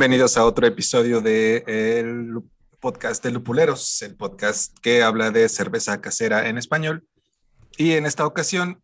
Bienvenidos 0.00 0.38
a 0.38 0.46
otro 0.46 0.66
episodio 0.66 1.20
del 1.20 2.34
de 2.34 2.40
podcast 2.80 3.22
de 3.22 3.32
Lupuleros, 3.32 4.00
el 4.00 4.16
podcast 4.16 4.74
que 4.78 5.02
habla 5.02 5.30
de 5.30 5.46
cerveza 5.46 6.00
casera 6.00 6.48
en 6.48 6.56
español. 6.56 7.06
Y 7.76 7.92
en 7.92 8.06
esta 8.06 8.24
ocasión 8.24 8.82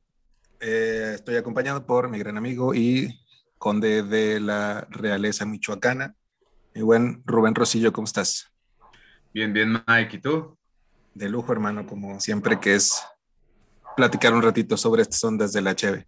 eh, 0.61 1.13
estoy 1.15 1.37
acompañado 1.37 1.87
por 1.87 2.11
mi 2.11 2.19
gran 2.19 2.37
amigo 2.37 2.75
y 2.75 3.19
conde 3.57 4.03
de 4.03 4.41
la 4.41 4.87
realeza 4.91 5.47
michoacana, 5.47 6.15
mi 6.75 6.83
buen 6.83 7.23
Rubén 7.25 7.55
Rosillo, 7.55 7.95
¿cómo 7.95 8.05
estás? 8.05 8.53
Bien, 9.33 9.55
bien, 9.55 9.73
Mike, 9.73 10.17
¿y 10.17 10.21
tú? 10.21 10.59
De 11.15 11.31
lujo, 11.31 11.51
hermano, 11.51 11.87
como 11.87 12.21
siempre, 12.21 12.61
que 12.61 12.75
es 12.75 13.03
platicar 13.97 14.35
un 14.35 14.43
ratito 14.43 14.77
sobre 14.77 15.01
estas 15.01 15.25
ondas 15.25 15.55
de 15.55 15.63
la 15.63 15.75
Cheve. 15.75 16.07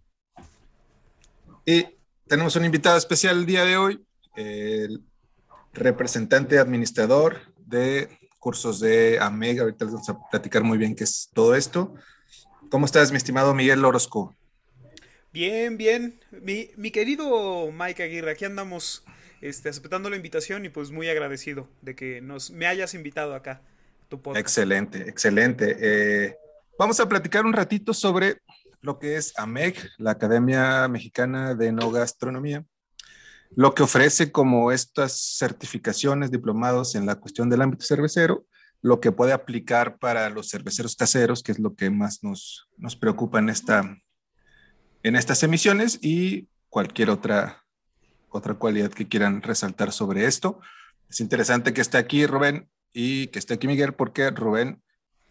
Y 1.65 1.97
tenemos 2.27 2.55
un 2.55 2.65
invitado 2.65 2.95
especial 2.95 3.39
el 3.39 3.47
día 3.47 3.65
de 3.65 3.75
hoy, 3.75 4.05
el 4.35 5.03
representante 5.73 6.59
administrador 6.59 7.37
de 7.57 8.09
cursos 8.39 8.79
de 8.79 9.19
AMEG. 9.19 9.59
Ahorita 9.59 9.85
les 9.85 9.93
vamos 9.93 10.09
a 10.09 10.19
platicar 10.29 10.63
muy 10.63 10.77
bien 10.77 10.95
qué 10.95 11.03
es 11.03 11.29
todo 11.33 11.55
esto. 11.55 11.93
¿Cómo 12.69 12.85
estás, 12.85 13.11
mi 13.11 13.17
estimado 13.17 13.53
Miguel 13.53 13.83
Orozco? 13.83 14.35
Bien, 15.31 15.77
bien. 15.77 16.19
Mi, 16.31 16.69
mi 16.75 16.91
querido 16.91 17.71
Mike 17.71 18.03
Aguirre, 18.03 18.31
aquí 18.31 18.45
andamos 18.45 19.03
este, 19.41 19.69
aceptando 19.69 20.09
la 20.09 20.15
invitación 20.15 20.65
y 20.65 20.69
pues 20.69 20.91
muy 20.91 21.09
agradecido 21.09 21.67
de 21.81 21.95
que 21.95 22.21
nos, 22.21 22.51
me 22.51 22.67
hayas 22.67 22.93
invitado 22.93 23.35
acá. 23.35 23.61
Tu 24.07 24.21
podcast. 24.21 24.41
Excelente, 24.41 25.07
excelente. 25.07 25.77
Eh, 25.79 26.35
vamos 26.79 26.99
a 26.99 27.07
platicar 27.07 27.45
un 27.45 27.53
ratito 27.53 27.93
sobre 27.93 28.41
lo 28.81 28.97
que 28.97 29.17
es 29.17 29.37
AMEG, 29.37 29.75
la 29.99 30.11
Academia 30.11 30.87
Mexicana 30.87 31.53
de 31.53 31.71
No 31.71 31.91
Gastronomía 31.91 32.65
lo 33.55 33.73
que 33.73 33.83
ofrece 33.83 34.31
como 34.31 34.71
estas 34.71 35.37
certificaciones, 35.37 36.31
diplomados 36.31 36.95
en 36.95 37.05
la 37.05 37.15
cuestión 37.15 37.49
del 37.49 37.61
ámbito 37.61 37.85
cervecero, 37.85 38.45
lo 38.81 38.99
que 38.99 39.11
puede 39.11 39.33
aplicar 39.33 39.97
para 39.97 40.29
los 40.29 40.49
cerveceros 40.49 40.95
caseros, 40.95 41.43
que 41.43 41.51
es 41.51 41.59
lo 41.59 41.75
que 41.75 41.89
más 41.89 42.23
nos, 42.23 42.69
nos 42.77 42.95
preocupa 42.95 43.39
en, 43.39 43.49
esta, 43.49 43.97
en 45.03 45.15
estas 45.15 45.43
emisiones, 45.43 45.99
y 46.01 46.47
cualquier 46.69 47.09
otra, 47.09 47.63
otra 48.29 48.53
cualidad 48.53 48.91
que 48.91 49.07
quieran 49.07 49.41
resaltar 49.41 49.91
sobre 49.91 50.25
esto. 50.25 50.61
Es 51.09 51.19
interesante 51.19 51.73
que 51.73 51.81
esté 51.81 51.97
aquí 51.97 52.25
Rubén 52.25 52.69
y 52.93 53.27
que 53.27 53.39
esté 53.39 53.55
aquí 53.55 53.67
Miguel, 53.67 53.93
porque 53.93 54.29
Rubén 54.29 54.81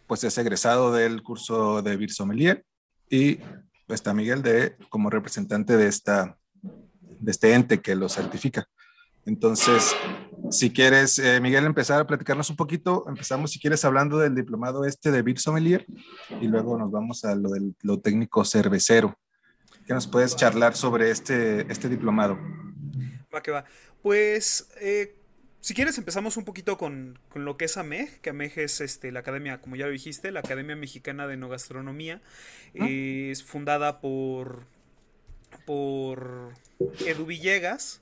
pues 0.06 0.24
es 0.24 0.36
egresado 0.38 0.92
del 0.92 1.22
curso 1.22 1.82
de 1.82 1.96
Bir 1.96 2.10
Sommelier 2.10 2.64
y 3.10 3.38
está 3.88 4.14
Miguel 4.14 4.42
de, 4.42 4.76
como 4.88 5.10
representante 5.10 5.76
de 5.76 5.86
esta 5.86 6.38
de 7.20 7.30
este 7.30 7.54
ente 7.54 7.80
que 7.80 7.94
lo 7.94 8.08
certifica. 8.08 8.68
Entonces, 9.28 9.94
si 10.50 10.72
quieres, 10.72 11.18
eh, 11.18 11.40
Miguel, 11.40 11.66
empezar 11.66 12.00
a 12.00 12.06
platicarnos 12.06 12.48
un 12.48 12.56
poquito, 12.56 13.04
empezamos 13.08 13.50
si 13.50 13.60
quieres 13.60 13.84
hablando 13.84 14.18
del 14.18 14.34
diplomado 14.34 14.86
este 14.86 15.10
de 15.10 15.20
Beer 15.20 15.38
Sommelier 15.38 15.84
y 16.40 16.46
luego 16.46 16.78
nos 16.78 16.90
vamos 16.90 17.24
a 17.24 17.34
lo 17.34 17.50
del 17.50 17.74
lo 17.82 18.00
técnico 18.00 18.44
cervecero. 18.44 19.18
¿Qué 19.86 19.94
nos 19.94 20.06
puedes 20.06 20.34
charlar 20.34 20.76
sobre 20.76 21.10
este, 21.10 21.70
este 21.70 21.88
diplomado? 21.88 22.38
Va 23.34 23.42
que 23.42 23.50
va. 23.50 23.64
Pues, 24.02 24.70
eh, 24.80 25.14
si 25.60 25.74
quieres, 25.74 25.98
empezamos 25.98 26.36
un 26.36 26.44
poquito 26.44 26.78
con, 26.78 27.18
con, 27.28 27.44
lo 27.44 27.56
que 27.56 27.66
es 27.66 27.76
AMEG, 27.76 28.20
que 28.20 28.30
AMEG 28.30 28.58
es 28.60 28.80
este, 28.80 29.12
la 29.12 29.20
academia, 29.20 29.60
como 29.60 29.76
ya 29.76 29.86
lo 29.86 29.92
dijiste, 29.92 30.30
la 30.30 30.40
Academia 30.40 30.76
Mexicana 30.76 31.26
de 31.26 31.36
No 31.36 31.48
Gastronomía. 31.48 32.22
Es 32.74 33.42
fundada 33.42 34.00
por, 34.00 34.64
por 35.68 36.54
Edu 37.04 37.26
Villegas 37.26 38.00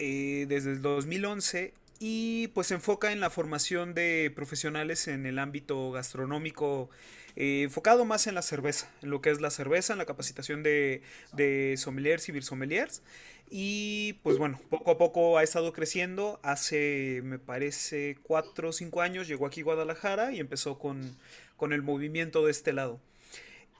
eh, 0.00 0.46
desde 0.48 0.72
el 0.72 0.82
2011 0.82 1.72
y 2.00 2.48
pues 2.48 2.66
se 2.66 2.74
enfoca 2.74 3.12
en 3.12 3.20
la 3.20 3.30
formación 3.30 3.94
de 3.94 4.32
profesionales 4.34 5.06
en 5.06 5.24
el 5.24 5.38
ámbito 5.38 5.92
gastronómico, 5.92 6.90
eh, 7.36 7.62
enfocado 7.62 8.04
más 8.04 8.26
en 8.26 8.34
la 8.34 8.42
cerveza, 8.42 8.90
en 9.02 9.10
lo 9.10 9.20
que 9.20 9.30
es 9.30 9.40
la 9.40 9.50
cerveza, 9.50 9.92
en 9.92 10.00
la 10.00 10.04
capacitación 10.04 10.64
de, 10.64 11.02
de 11.32 11.76
sommeliers 11.78 12.28
y 12.28 12.42
sommeliers. 12.42 13.02
Y 13.48 14.14
pues 14.24 14.36
bueno, 14.36 14.60
poco 14.68 14.90
a 14.90 14.98
poco 14.98 15.38
ha 15.38 15.44
estado 15.44 15.72
creciendo. 15.72 16.40
Hace, 16.42 17.20
me 17.22 17.38
parece, 17.38 18.18
cuatro 18.24 18.70
o 18.70 18.72
cinco 18.72 19.00
años 19.00 19.28
llegó 19.28 19.46
aquí 19.46 19.60
a 19.60 19.64
Guadalajara 19.64 20.32
y 20.32 20.40
empezó 20.40 20.76
con, 20.76 21.16
con 21.56 21.72
el 21.72 21.82
movimiento 21.82 22.44
de 22.44 22.50
este 22.50 22.72
lado. 22.72 22.98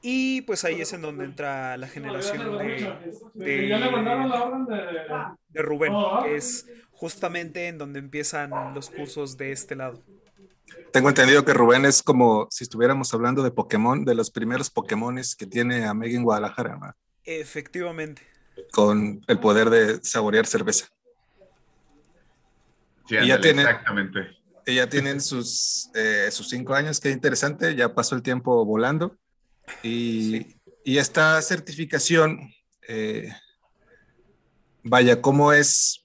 Y 0.02 0.42
pues 0.42 0.64
ahí 0.64 0.80
es 0.80 0.92
en 0.92 1.00
donde 1.00 1.24
entra 1.24 1.76
la 1.76 1.86
generación 1.86 2.58
de, 2.58 2.92
de, 3.34 3.68
de 5.48 5.62
Rubén, 5.62 5.92
que 6.24 6.36
es 6.36 6.66
justamente 6.90 7.68
en 7.68 7.78
donde 7.78 8.00
empiezan 8.00 8.50
los 8.74 8.90
cursos 8.90 9.36
de 9.36 9.52
este 9.52 9.76
lado. 9.76 10.02
Tengo 10.92 11.08
entendido 11.08 11.44
que 11.44 11.54
Rubén 11.54 11.84
es 11.84 12.02
como 12.02 12.48
si 12.50 12.64
estuviéramos 12.64 13.14
hablando 13.14 13.42
de 13.42 13.50
Pokémon, 13.50 14.04
de 14.04 14.14
los 14.14 14.30
primeros 14.30 14.70
Pokémones 14.70 15.36
que 15.36 15.46
tiene 15.46 15.84
a 15.84 15.92
en 15.92 16.22
Guadalajara. 16.24 16.96
Efectivamente. 17.24 18.22
Con 18.72 19.22
el 19.26 19.38
poder 19.38 19.70
de 19.70 20.02
saborear 20.02 20.46
cerveza. 20.46 20.86
Sí, 23.08 23.16
y 23.16 23.28
ya 23.28 23.40
tiene, 23.40 23.62
exactamente. 23.62 24.20
Y 24.66 24.76
ya 24.76 24.88
tienen 24.88 25.20
sus, 25.20 25.90
eh, 25.94 26.28
sus 26.30 26.48
cinco 26.48 26.74
años, 26.74 27.00
qué 27.00 27.10
interesante, 27.10 27.74
ya 27.74 27.94
pasó 27.94 28.14
el 28.14 28.22
tiempo 28.22 28.64
volando. 28.64 29.16
Y, 29.82 30.56
esta 30.84 31.40
certificación, 31.42 32.50
eh, 32.88 33.32
vaya, 34.82 35.20
¿cómo 35.20 35.52
es, 35.52 36.04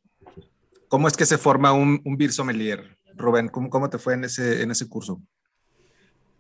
¿cómo 0.88 1.08
es 1.08 1.18
que 1.18 1.26
se 1.26 1.38
forma 1.38 1.74
un, 1.74 2.02
un 2.06 2.18
beer 2.18 2.32
sommelier? 2.32 2.98
Rubén, 3.16 3.50
¿cómo, 3.50 3.70
¿cómo 3.70 3.90
te 3.90 3.98
fue 3.98 4.14
en 4.14 4.26
ese, 4.26 4.62
en 4.62 4.72
ese 4.72 4.88
curso? 4.88 5.22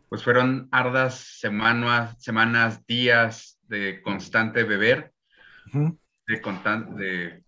Pues 0.09 0.23
fueron 0.23 0.69
ardas 0.71 1.37
semanas, 1.39 2.15
semanas 2.19 2.85
días 2.85 3.59
de 3.63 4.01
constante 4.01 4.63
beber, 4.63 5.11
de, 5.73 6.01
de 6.27 7.43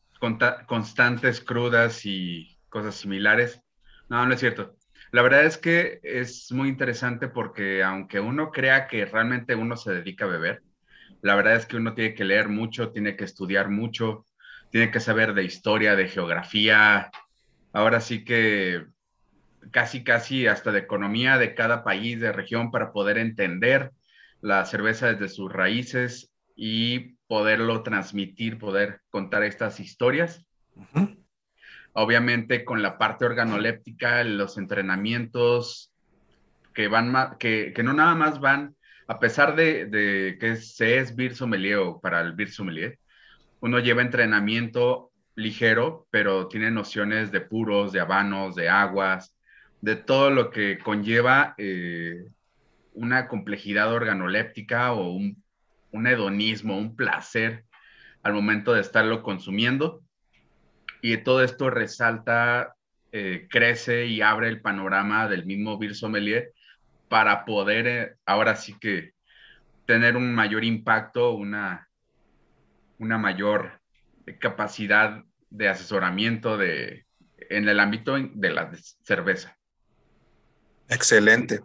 constantes 0.68 1.42
crudas 1.42 2.06
y 2.06 2.60
cosas 2.70 2.96
similares. 2.96 3.62
No, 4.10 4.26
no 4.26 4.34
es 4.34 4.40
cierto. 4.40 4.76
La 5.12 5.22
verdad 5.24 5.46
es 5.46 5.58
que 5.58 6.00
es 6.04 6.52
muy 6.52 6.70
interesante 6.70 7.28
porque 7.28 7.84
aunque 7.84 8.20
uno 8.20 8.52
crea 8.52 8.88
que 8.88 9.06
realmente 9.06 9.56
uno 9.56 9.76
se 9.76 9.92
dedica 9.92 10.26
a 10.26 10.30
beber, 10.30 10.62
la 11.22 11.36
verdad 11.36 11.56
es 11.56 11.66
que 11.66 11.78
uno 11.78 11.94
tiene 11.94 12.14
que 12.14 12.26
leer 12.26 12.48
mucho, 12.48 12.92
tiene 12.92 13.16
que 13.16 13.24
estudiar 13.24 13.70
mucho, 13.70 14.26
tiene 14.72 14.92
que 14.92 15.00
saber 15.00 15.34
de 15.34 15.44
historia, 15.44 15.96
de 15.96 16.08
geografía, 16.08 17.10
ahora 17.74 18.02
sí 18.02 18.24
que 18.24 18.86
casi, 19.72 20.04
casi 20.04 20.48
hasta 20.48 20.72
de 20.72 20.80
economía 20.80 21.38
de 21.38 21.56
cada 21.56 21.84
país, 21.84 22.20
de 22.20 22.32
región, 22.32 22.70
para 22.70 22.92
poder 22.92 23.18
entender 23.18 23.92
la 24.42 24.64
cerveza 24.66 25.12
desde 25.12 25.28
sus 25.28 25.52
raíces 25.52 26.32
y 26.56 27.16
poderlo 27.28 27.82
transmitir, 27.82 28.60
poder 28.60 29.02
contar 29.10 29.44
estas 29.44 29.80
historias 29.80 30.46
obviamente 31.94 32.64
con 32.66 32.82
la 32.82 32.98
parte 32.98 33.26
organoléptica, 33.26 34.24
los 34.24 34.58
entrenamientos 34.58 35.92
que 36.74 36.88
van 36.88 37.38
que, 37.40 37.74
que 37.76 37.84
no 37.84 37.94
nada 37.94 38.16
más 38.16 38.40
van, 38.40 38.76
a 39.08 39.20
pesar 39.20 39.56
de, 39.56 40.38
que 40.40 40.56
se 40.56 41.00
es 41.00 41.16
Beer 41.16 41.36
Sommelier 41.36 41.78
o 41.78 42.00
para 42.00 42.22
el 42.22 42.34
Beer 42.34 42.52
Sommelier, 42.52 43.00
uno 43.60 43.80
lleva 43.80 44.02
entrenamiento 44.02 45.12
ligero, 45.36 46.08
pero 46.12 46.48
tiene 46.48 46.70
nociones 46.70 47.32
de 47.32 47.42
puros, 47.42 47.92
de 47.92 48.02
habanos, 48.02 48.56
de 48.56 48.70
aguas, 48.70 49.36
de 49.82 49.96
todo 49.96 50.30
lo 50.30 50.52
que 50.52 50.78
conlleva 50.78 51.56
eh, 51.58 52.26
una 52.94 53.28
complejidad 53.28 53.92
organoléptica 53.92 54.94
o 54.94 55.12
un, 55.12 55.44
un 55.92 56.08
hedonismo, 56.08 56.78
un 56.78 56.96
placer 56.96 57.66
al 58.22 58.34
momento 58.34 58.74
de 58.74 58.82
estarlo 58.82 59.24
consumiendo 59.24 60.04
y 61.02 61.18
todo 61.18 61.44
esto 61.44 61.70
resalta, 61.70 62.76
eh, 63.12 63.48
crece 63.50 64.06
y 64.06 64.22
abre 64.22 64.50
el 64.50 64.62
panorama 64.62 65.28
del 65.28 65.46
mismo 65.46 65.78
Bill 65.78 65.96
Sommelier 65.96 66.54
para 67.08 67.46
poder 67.46 67.88
eh, 67.88 68.16
ahora 68.26 68.56
sí 68.56 68.76
que 68.80 69.14
tener 69.86 70.16
un 70.16 70.34
mayor 70.36 70.64
impacto, 70.64 71.32
una, 71.32 71.90
una 73.00 73.18
mayor 73.18 73.80
capacidad 74.40 75.24
de 75.50 75.70
asesoramiento 75.70 76.58
de, 76.58 77.06
en 77.50 77.68
el 77.68 77.80
ámbito 77.80 78.16
de 78.16 78.50
la 78.52 78.72
cerveza. 79.04 79.58
Excelente. 80.88 81.62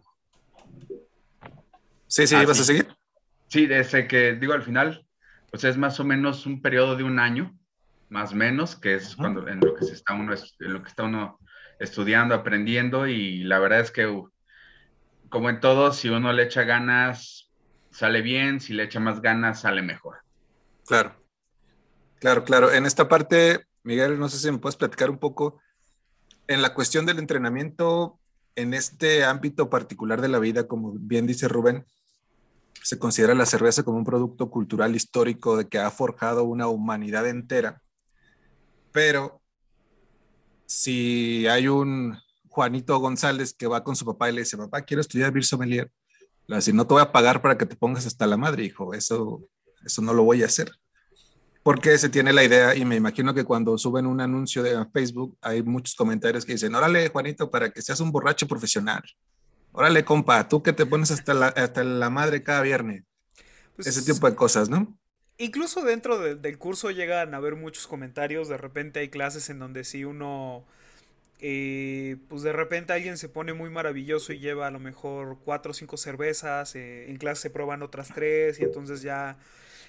Sí, 2.06 2.26
sí, 2.26 2.36
¿vas 2.46 2.60
a 2.60 2.64
seguir? 2.64 2.88
Sí, 3.48 3.66
desde 3.66 4.06
que 4.06 4.34
digo 4.34 4.52
al 4.52 4.62
final, 4.62 5.06
pues 5.50 5.64
es 5.64 5.76
más 5.76 6.00
o 6.00 6.04
menos 6.04 6.46
un 6.46 6.62
periodo 6.62 6.96
de 6.96 7.04
un 7.04 7.18
año 7.18 7.54
más 8.08 8.32
o 8.32 8.36
menos, 8.36 8.76
que 8.76 8.94
es 8.94 9.16
cuando 9.16 9.48
en 9.48 9.60
lo 9.60 9.74
que 9.74 9.84
se 9.84 9.94
está 9.94 10.14
uno 10.14 10.34
en 10.34 10.72
lo 10.72 10.82
que 10.82 10.88
está 10.88 11.04
uno 11.04 11.38
estudiando, 11.78 12.34
aprendiendo 12.34 13.06
y 13.06 13.44
la 13.44 13.58
verdad 13.58 13.80
es 13.80 13.90
que 13.90 14.22
como 15.28 15.50
en 15.50 15.60
todo, 15.60 15.92
si 15.92 16.08
uno 16.08 16.32
le 16.32 16.44
echa 16.44 16.62
ganas 16.62 17.50
sale 17.90 18.22
bien, 18.22 18.60
si 18.60 18.72
le 18.72 18.84
echa 18.84 19.00
más 19.00 19.20
ganas 19.20 19.60
sale 19.62 19.82
mejor. 19.82 20.18
Claro. 20.86 21.16
Claro, 22.20 22.44
claro. 22.44 22.72
En 22.72 22.86
esta 22.86 23.08
parte 23.08 23.66
Miguel, 23.84 24.18
no 24.18 24.28
sé 24.28 24.38
si 24.38 24.50
me 24.50 24.58
puedes 24.58 24.76
platicar 24.76 25.10
un 25.10 25.18
poco 25.18 25.60
en 26.48 26.62
la 26.62 26.74
cuestión 26.74 27.06
del 27.06 27.18
entrenamiento 27.18 28.18
en 28.56 28.72
este 28.74 29.24
ámbito 29.24 29.68
particular 29.68 30.20
de 30.20 30.28
la 30.28 30.38
vida, 30.38 30.66
como 30.66 30.92
bien 30.92 31.26
dice 31.26 31.48
Rubén, 31.48 31.84
se 32.82 32.98
considera 32.98 33.34
la 33.34 33.46
cerveza 33.46 33.82
como 33.82 33.98
un 33.98 34.04
producto 34.04 34.50
cultural 34.50 34.94
histórico 34.96 35.56
de 35.56 35.68
que 35.68 35.78
ha 35.78 35.90
forjado 35.90 36.44
una 36.44 36.66
humanidad 36.66 37.26
entera. 37.28 37.82
Pero 38.94 39.42
si 40.66 41.48
hay 41.48 41.66
un 41.66 42.16
Juanito 42.48 42.96
González 42.98 43.52
que 43.52 43.66
va 43.66 43.82
con 43.82 43.96
su 43.96 44.04
papá 44.04 44.30
y 44.30 44.34
le 44.34 44.42
dice, 44.42 44.56
papá, 44.56 44.82
quiero 44.82 45.00
estudiar 45.00 45.32
Beer 45.32 45.44
Sommelier, 45.44 45.90
le 46.46 46.56
dice, 46.56 46.72
no 46.72 46.86
te 46.86 46.94
voy 46.94 47.02
a 47.02 47.10
pagar 47.10 47.42
para 47.42 47.58
que 47.58 47.66
te 47.66 47.74
pongas 47.74 48.06
hasta 48.06 48.24
la 48.28 48.36
madre, 48.36 48.62
hijo, 48.62 48.94
eso, 48.94 49.42
eso 49.84 50.00
no 50.00 50.14
lo 50.14 50.22
voy 50.22 50.44
a 50.44 50.46
hacer. 50.46 50.70
Porque 51.64 51.98
se 51.98 52.08
tiene 52.08 52.32
la 52.32 52.44
idea, 52.44 52.76
y 52.76 52.84
me 52.84 52.94
imagino 52.94 53.34
que 53.34 53.42
cuando 53.42 53.76
suben 53.78 54.06
un 54.06 54.20
anuncio 54.20 54.62
de 54.62 54.86
Facebook, 54.92 55.36
hay 55.40 55.64
muchos 55.64 55.96
comentarios 55.96 56.44
que 56.44 56.52
dicen, 56.52 56.72
órale, 56.76 57.08
Juanito, 57.08 57.50
para 57.50 57.70
que 57.70 57.82
seas 57.82 57.98
un 57.98 58.12
borracho 58.12 58.46
profesional. 58.46 59.02
Órale, 59.72 60.04
compa, 60.04 60.48
tú 60.48 60.62
que 60.62 60.72
te 60.72 60.86
pones 60.86 61.10
hasta 61.10 61.34
la, 61.34 61.48
hasta 61.48 61.82
la 61.82 62.10
madre 62.10 62.44
cada 62.44 62.62
viernes. 62.62 63.02
Pues 63.74 63.88
Ese 63.88 64.12
tipo 64.12 64.30
de 64.30 64.36
cosas, 64.36 64.68
¿no? 64.68 64.96
Incluso 65.36 65.82
dentro 65.82 66.36
del 66.36 66.58
curso 66.58 66.90
llegan 66.92 67.34
a 67.34 67.38
haber 67.38 67.56
muchos 67.56 67.86
comentarios. 67.86 68.48
De 68.48 68.56
repente 68.56 69.00
hay 69.00 69.08
clases 69.08 69.50
en 69.50 69.58
donde 69.58 69.82
si 69.82 70.04
uno, 70.04 70.64
eh, 71.40 72.16
pues 72.28 72.42
de 72.42 72.52
repente 72.52 72.92
alguien 72.92 73.18
se 73.18 73.28
pone 73.28 73.52
muy 73.52 73.68
maravilloso 73.68 74.32
y 74.32 74.38
lleva 74.38 74.68
a 74.68 74.70
lo 74.70 74.78
mejor 74.78 75.38
cuatro 75.44 75.72
o 75.72 75.74
cinco 75.74 75.96
cervezas. 75.96 76.76
Eh, 76.76 77.10
en 77.10 77.16
clase 77.16 77.42
se 77.42 77.50
prueban 77.50 77.82
otras 77.82 78.12
tres 78.14 78.60
y 78.60 78.64
entonces 78.64 79.02
ya 79.02 79.36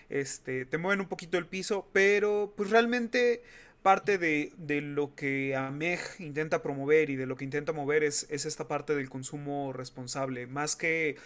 este, 0.10 0.66
te 0.66 0.78
mueven 0.80 1.02
un 1.02 1.08
poquito 1.08 1.38
el 1.38 1.46
piso. 1.46 1.88
Pero 1.94 2.54
pues 2.58 2.72
realmente 2.72 3.44
parte 3.86 4.18
de, 4.18 4.82
lo 4.82 5.14
que 5.14 5.56
AMEG 5.56 6.00
intenta 6.18 6.64
promover 6.64 7.12
y 7.12 7.16
de 7.18 7.28
lo 7.28 7.36
que 7.36 7.44
intenta 7.44 7.72
mover 7.72 8.04
es, 8.04 8.26
esta 8.32 8.68
parte 8.68 8.96
del 8.96 9.12
consumo 9.12 9.74
responsable, 9.74 10.48
más 10.48 10.76
que 10.76 11.18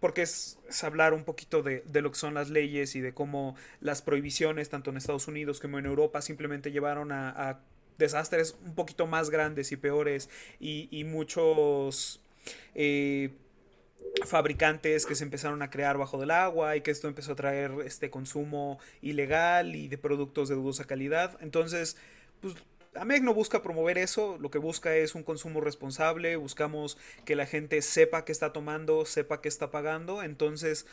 porque 0.00 0.20
es, 0.20 0.58
hablar 0.82 1.14
un 1.14 1.24
poquito 1.24 1.62
de, 1.62 1.82
lo 1.94 2.10
que 2.10 2.18
son 2.18 2.34
las 2.34 2.50
leyes 2.50 2.94
y 2.94 3.00
de 3.00 3.14
cómo 3.14 3.56
las 3.80 4.02
prohibiciones, 4.02 4.68
tanto 4.68 4.90
en 4.90 4.98
Estados 4.98 5.28
Unidos 5.28 5.60
como 5.60 5.78
en 5.78 5.86
Europa, 5.86 6.20
simplemente 6.20 6.72
llevaron 6.72 7.10
a, 7.10 7.58
desastres 7.96 8.58
un 8.66 8.74
poquito 8.74 9.06
más 9.06 9.30
grandes 9.30 9.72
y 9.72 9.76
peores 9.76 10.28
y, 10.60 11.04
muchos... 11.04 12.20
Eh, 12.74 13.30
fabricantes 14.26 15.06
que 15.06 15.14
se 15.14 15.24
empezaron 15.24 15.62
a 15.62 15.70
crear 15.70 15.98
bajo 15.98 16.18
del 16.18 16.30
agua 16.30 16.76
y 16.76 16.80
que 16.80 16.90
esto 16.90 17.08
empezó 17.08 17.32
a 17.32 17.36
traer 17.36 17.72
este 17.84 18.10
consumo 18.10 18.78
ilegal 19.00 19.74
y 19.74 19.88
de 19.88 19.98
productos 19.98 20.48
de 20.48 20.54
dudosa 20.54 20.84
calidad. 20.84 21.38
Entonces, 21.40 21.96
pues 22.40 22.54
AMEG 22.94 23.22
no 23.22 23.34
busca 23.34 23.62
promover 23.62 23.98
eso, 23.98 24.38
lo 24.40 24.50
que 24.50 24.58
busca 24.58 24.96
es 24.96 25.14
un 25.14 25.22
consumo 25.22 25.60
responsable, 25.60 26.36
buscamos 26.36 26.98
que 27.24 27.36
la 27.36 27.46
gente 27.46 27.82
sepa 27.82 28.24
qué 28.24 28.32
está 28.32 28.52
tomando, 28.52 29.04
sepa 29.04 29.40
qué 29.40 29.48
está 29.48 29.70
pagando. 29.70 30.22
Entonces, 30.22 30.86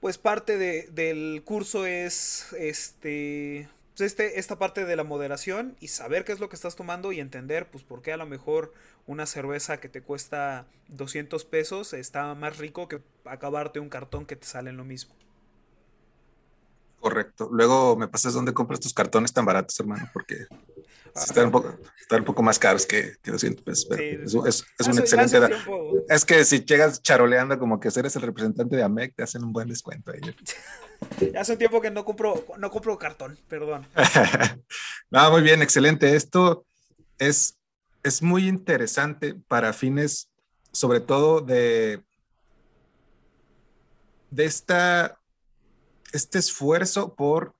pues 0.00 0.18
parte 0.18 0.58
de, 0.58 0.88
del 0.92 1.42
curso 1.44 1.86
es 1.86 2.52
este 2.58 3.68
pues, 3.96 4.10
este, 4.10 4.38
esta 4.38 4.58
parte 4.58 4.84
de 4.84 4.96
la 4.96 5.04
moderación 5.04 5.76
y 5.80 5.88
saber 5.88 6.24
qué 6.24 6.32
es 6.32 6.40
lo 6.40 6.48
que 6.48 6.56
estás 6.56 6.76
tomando 6.76 7.12
y 7.12 7.20
entender, 7.20 7.70
pues, 7.70 7.84
por 7.84 8.02
qué 8.02 8.12
a 8.12 8.16
lo 8.16 8.26
mejor 8.26 8.72
una 9.06 9.26
cerveza 9.26 9.80
que 9.80 9.88
te 9.88 10.02
cuesta 10.02 10.66
200 10.88 11.44
pesos 11.44 11.92
está 11.92 12.34
más 12.34 12.58
rico 12.58 12.88
que 12.88 13.00
acabarte 13.24 13.80
un 13.80 13.88
cartón 13.88 14.26
que 14.26 14.36
te 14.36 14.46
sale 14.46 14.70
en 14.70 14.76
lo 14.76 14.84
mismo. 14.84 15.14
Correcto. 17.00 17.48
Luego 17.50 17.96
me 17.96 18.06
pasas 18.06 18.32
dónde 18.32 18.54
compras 18.54 18.78
tus 18.78 18.94
cartones 18.94 19.32
tan 19.32 19.44
baratos, 19.44 19.78
hermano, 19.80 20.08
porque 20.12 20.46
están, 21.16 21.46
un 21.46 21.50
poco, 21.50 21.76
están 22.00 22.20
un 22.20 22.24
poco 22.24 22.42
más 22.44 22.60
caros 22.60 22.86
que, 22.86 23.16
que 23.20 23.32
200 23.32 23.64
pesos. 23.64 23.88
es, 24.46 24.64
es, 24.78 24.86
un 24.86 24.98
excelente. 24.98 25.38
Es 26.08 26.24
que 26.24 26.44
si 26.44 26.64
llegas 26.64 27.02
charoleando 27.02 27.58
como 27.58 27.80
que 27.80 27.88
eres 27.88 28.14
el 28.14 28.22
representante 28.22 28.76
de 28.76 28.84
AMEC, 28.84 29.16
te 29.16 29.24
hacen 29.24 29.42
un 29.42 29.52
buen 29.52 29.68
descuento 29.68 30.12
ahí. 30.12 30.20
Hace 31.38 31.52
un 31.52 31.58
tiempo 31.58 31.80
que 31.80 31.90
no 31.90 32.04
compro, 32.04 32.44
no 32.58 32.70
compro 32.70 32.98
cartón, 32.98 33.38
perdón. 33.48 33.86
no, 35.10 35.30
muy 35.30 35.42
bien, 35.42 35.62
excelente. 35.62 36.16
Esto 36.16 36.64
es, 37.18 37.58
es 38.02 38.22
muy 38.22 38.48
interesante 38.48 39.34
para 39.48 39.72
fines, 39.72 40.30
sobre 40.72 41.00
todo 41.00 41.40
de, 41.40 42.02
de 44.30 44.44
esta, 44.44 45.18
este 46.12 46.38
esfuerzo 46.38 47.14
por 47.14 47.54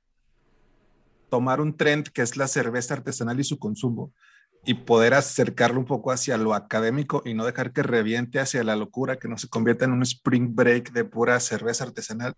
tomar 1.30 1.60
un 1.60 1.76
trend 1.76 2.08
que 2.08 2.22
es 2.22 2.36
la 2.36 2.48
cerveza 2.48 2.94
artesanal 2.94 3.40
y 3.40 3.44
su 3.44 3.58
consumo 3.58 4.12
y 4.64 4.74
poder 4.74 5.14
acercarlo 5.14 5.80
un 5.80 5.86
poco 5.86 6.12
hacia 6.12 6.36
lo 6.36 6.54
académico 6.54 7.22
y 7.24 7.34
no 7.34 7.44
dejar 7.44 7.72
que 7.72 7.82
reviente 7.82 8.38
hacia 8.38 8.62
la 8.62 8.76
locura, 8.76 9.16
que 9.16 9.28
no 9.28 9.36
se 9.36 9.48
convierta 9.48 9.84
en 9.84 9.92
un 9.92 10.02
spring 10.02 10.54
break 10.54 10.92
de 10.92 11.04
pura 11.04 11.40
cerveza 11.40 11.84
artesanal, 11.84 12.36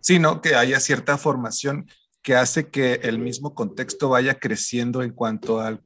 sino 0.00 0.40
que 0.40 0.54
haya 0.54 0.80
cierta 0.80 1.18
formación 1.18 1.86
que 2.22 2.34
hace 2.34 2.68
que 2.68 2.94
el 3.04 3.18
mismo 3.18 3.54
contexto 3.54 4.10
vaya 4.10 4.38
creciendo 4.38 5.02
en 5.02 5.12
cuanto 5.12 5.60
al, 5.60 5.80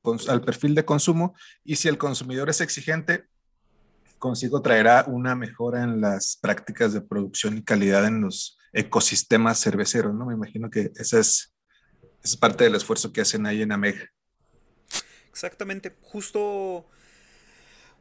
perfil 0.44 0.75
de 0.75 0.85
consumo 0.85 1.35
y 1.62 1.76
si 1.76 1.88
el 1.88 1.99
consumidor 1.99 2.50
es 2.50 2.61
exigente, 2.61 3.26
consigo 4.19 4.62
traerá 4.62 5.05
una 5.06 5.35
mejora 5.35 5.82
en 5.82 6.00
las 6.00 6.38
prácticas 6.41 6.93
de 6.93 7.00
producción 7.00 7.59
y 7.59 7.62
calidad 7.62 8.06
en 8.06 8.23
los 8.23 8.59
ecosistemas 8.73 9.61
cerveceros, 9.61 10.15
¿no? 10.15 10.26
Me 10.26 10.35
imagino 10.35 10.70
que 10.70 10.91
esa 10.97 11.19
es, 11.19 11.55
es 12.23 12.37
parte 12.37 12.65
del 12.65 12.75
esfuerzo 12.75 13.12
que 13.12 13.20
hacen 13.20 13.47
ahí 13.47 13.62
en 13.62 13.73
AMEG. 13.73 14.08
Exactamente, 15.29 15.97
justo 16.00 16.87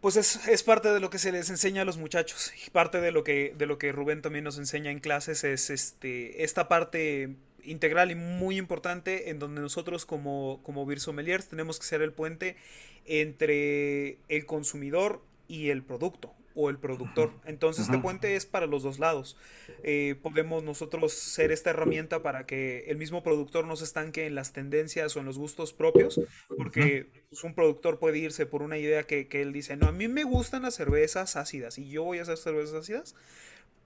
pues 0.01 0.15
es, 0.17 0.63
parte 0.63 0.91
de 0.91 0.99
lo 0.99 1.11
que 1.11 1.19
se 1.19 1.31
les 1.31 1.49
enseña 1.51 1.83
a 1.83 1.85
los 1.85 1.97
muchachos. 1.97 2.51
Y 2.65 2.71
parte 2.71 2.99
de 2.99 3.11
lo 3.11 3.23
que, 3.23 3.53
de 3.57 3.65
lo 3.67 3.77
que 3.77 3.91
Rubén 3.91 4.21
también 4.21 4.43
nos 4.43 4.57
enseña 4.57 4.91
en 4.91 4.99
clases 4.99 5.43
es 5.43 5.69
este, 5.69 6.43
esta 6.43 6.67
parte 6.67 7.35
integral 7.63 8.09
y 8.09 8.15
muy 8.15 8.57
importante 8.57 9.29
en 9.29 9.37
donde 9.37 9.61
nosotros 9.61 10.05
como, 10.07 10.59
como 10.63 10.87
Sommeliers 10.97 11.47
tenemos 11.47 11.79
que 11.79 11.85
ser 11.85 12.01
el 12.01 12.11
puente 12.11 12.57
entre 13.05 14.17
el 14.29 14.47
consumidor 14.47 15.21
y 15.47 15.69
el 15.69 15.83
producto 15.83 16.33
o 16.55 16.69
el 16.69 16.77
productor. 16.77 17.31
Entonces, 17.45 17.85
este 17.85 17.97
puente 17.97 18.35
es 18.35 18.45
para 18.45 18.65
los 18.65 18.83
dos 18.83 18.99
lados. 18.99 19.37
Eh, 19.83 20.15
podemos 20.21 20.63
nosotros 20.63 21.13
ser 21.13 21.51
esta 21.51 21.71
herramienta 21.71 22.21
para 22.21 22.45
que 22.45 22.85
el 22.87 22.97
mismo 22.97 23.23
productor 23.23 23.65
no 23.65 23.75
se 23.75 23.83
estanque 23.83 24.25
en 24.25 24.35
las 24.35 24.53
tendencias 24.53 25.15
o 25.15 25.19
en 25.19 25.25
los 25.25 25.37
gustos 25.37 25.73
propios, 25.73 26.19
porque 26.57 27.07
pues, 27.29 27.43
un 27.43 27.53
productor 27.53 27.99
puede 27.99 28.19
irse 28.19 28.45
por 28.45 28.61
una 28.61 28.77
idea 28.77 29.03
que, 29.03 29.27
él 29.31 29.53
dice, 29.53 29.75
no, 29.77 29.87
a 29.87 29.91
mí 29.91 30.07
me 30.07 30.23
gustan 30.23 30.63
las 30.63 30.75
cervezas 30.75 31.35
ácidas 31.35 31.77
y 31.77 31.89
yo 31.89 32.03
voy 32.03 32.19
a 32.19 32.23
hacer 32.23 32.37
cervezas 32.37 32.75
ácidas. 32.75 33.15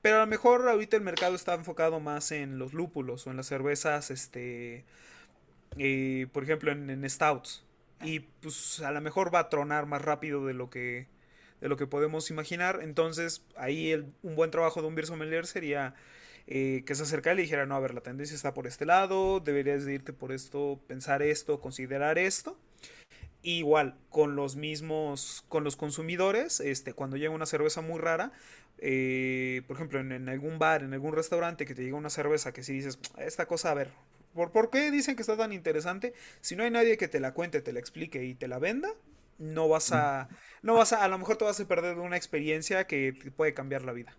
Pero 0.02 0.18
a 0.18 0.20
lo 0.20 0.28
mejor 0.28 0.68
ahorita 0.68 0.98
el 0.98 1.04
mercado 1.04 1.36
está 1.36 1.56
enfocado 1.56 2.00
más 2.00 2.32
en 2.32 2.60
los 2.60 2.74
lúpulos 2.74 3.26
o 3.26 3.32
en 3.32 3.38
las 3.38 3.48
cervezas, 3.48 4.12
este, 4.12 4.86
eh, 5.78 6.28
por 6.32 6.44
ejemplo, 6.44 6.72
en, 6.72 6.90
en 6.90 7.10
stouts. 7.10 7.64
Y 8.04 8.20
pues 8.20 8.82
a 8.82 8.92
lo 8.92 9.02
mejor 9.02 9.34
va 9.34 9.40
a 9.40 9.50
tronar 9.50 9.86
más 9.88 10.02
rápido 10.02 10.46
de 10.46 10.54
lo 10.54 10.70
que 10.70 11.08
de 11.66 11.70
lo 11.70 11.78
que 11.78 11.88
podemos 11.88 12.30
imaginar. 12.30 12.82
Entonces, 12.84 13.44
ahí 13.58 13.92
un 14.22 14.36
buen 14.36 14.52
trabajo 14.52 14.82
de 14.84 14.88
un 14.88 14.94
beer 14.94 15.08
sommelier 15.08 15.48
sería 15.48 15.96
eh, 16.46 16.84
que 16.86 16.94
se 16.94 17.02
acercara 17.02 17.34
y 17.34 17.38
le 17.38 17.42
dijera, 17.42 17.66
no, 17.66 17.76
a 17.76 17.80
ver, 17.80 17.96
la 17.96 18.02
tendencia 18.02 18.36
está 18.36 18.54
por 18.54 18.68
este 18.68 18.86
lado, 18.86 19.40
deberías 19.40 19.84
de 19.84 19.96
irte 19.96 20.14
por 20.14 20.32
esto, 20.32 20.80
pensar 20.86 21.24
esto, 21.24 21.60
considerar 21.60 22.20
esto. 22.20 22.56
Igual, 23.42 23.98
con 24.12 24.36
los 24.36 24.58
mismos, 24.58 25.44
con 25.50 25.64
los 25.64 25.76
consumidores, 25.76 26.60
este, 26.60 26.94
cuando 26.94 27.18
llega 27.18 27.32
una 27.32 27.48
cerveza 27.48 27.82
muy 27.82 28.00
rara, 28.00 28.32
eh, 28.78 29.64
por 29.66 29.76
ejemplo, 29.78 30.00
en, 30.00 30.30
algún 30.30 30.60
bar, 30.60 30.84
en 30.84 30.94
algún 30.94 31.14
restaurante 31.14 31.66
que 31.66 31.74
te 31.74 31.82
llega 31.82 31.98
una 31.98 32.12
cerveza 32.12 32.54
que 32.54 32.62
si 32.62 32.74
dices, 32.74 33.00
esta 33.18 33.48
cosa, 33.48 33.72
a 33.72 33.74
ver, 33.74 33.90
¿por, 34.36 34.52
¿por 34.52 34.70
qué 34.70 34.92
dicen 34.92 35.16
que 35.16 35.24
está 35.24 35.36
tan 35.36 35.52
interesante? 35.52 36.14
Si 36.42 36.56
no 36.56 36.62
hay 36.64 36.70
nadie 36.70 36.96
que 36.98 37.08
te 37.08 37.20
la 37.20 37.34
cuente, 37.34 37.64
te 37.64 37.74
la 37.74 37.80
explique 37.80 38.24
y 38.24 38.36
te 38.36 38.48
la 38.48 38.60
venda, 38.60 38.90
no 39.38 39.68
vas 39.68 39.92
a, 39.92 40.30
no 40.62 40.75
vas 40.75 40.94
a, 40.94 41.04
a 41.04 41.08
lo 41.08 41.18
mejor 41.18 41.38
te 41.38 41.46
vas 41.46 41.60
a 41.60 41.68
perder 41.68 41.96
de 41.96 42.01
una 42.01 42.18
experiencia 42.18 42.86
que 42.88 43.13
te 43.13 43.32
puede 43.32 43.54
cambiar 43.54 43.84
la 43.84 43.94
vida. 43.94 44.15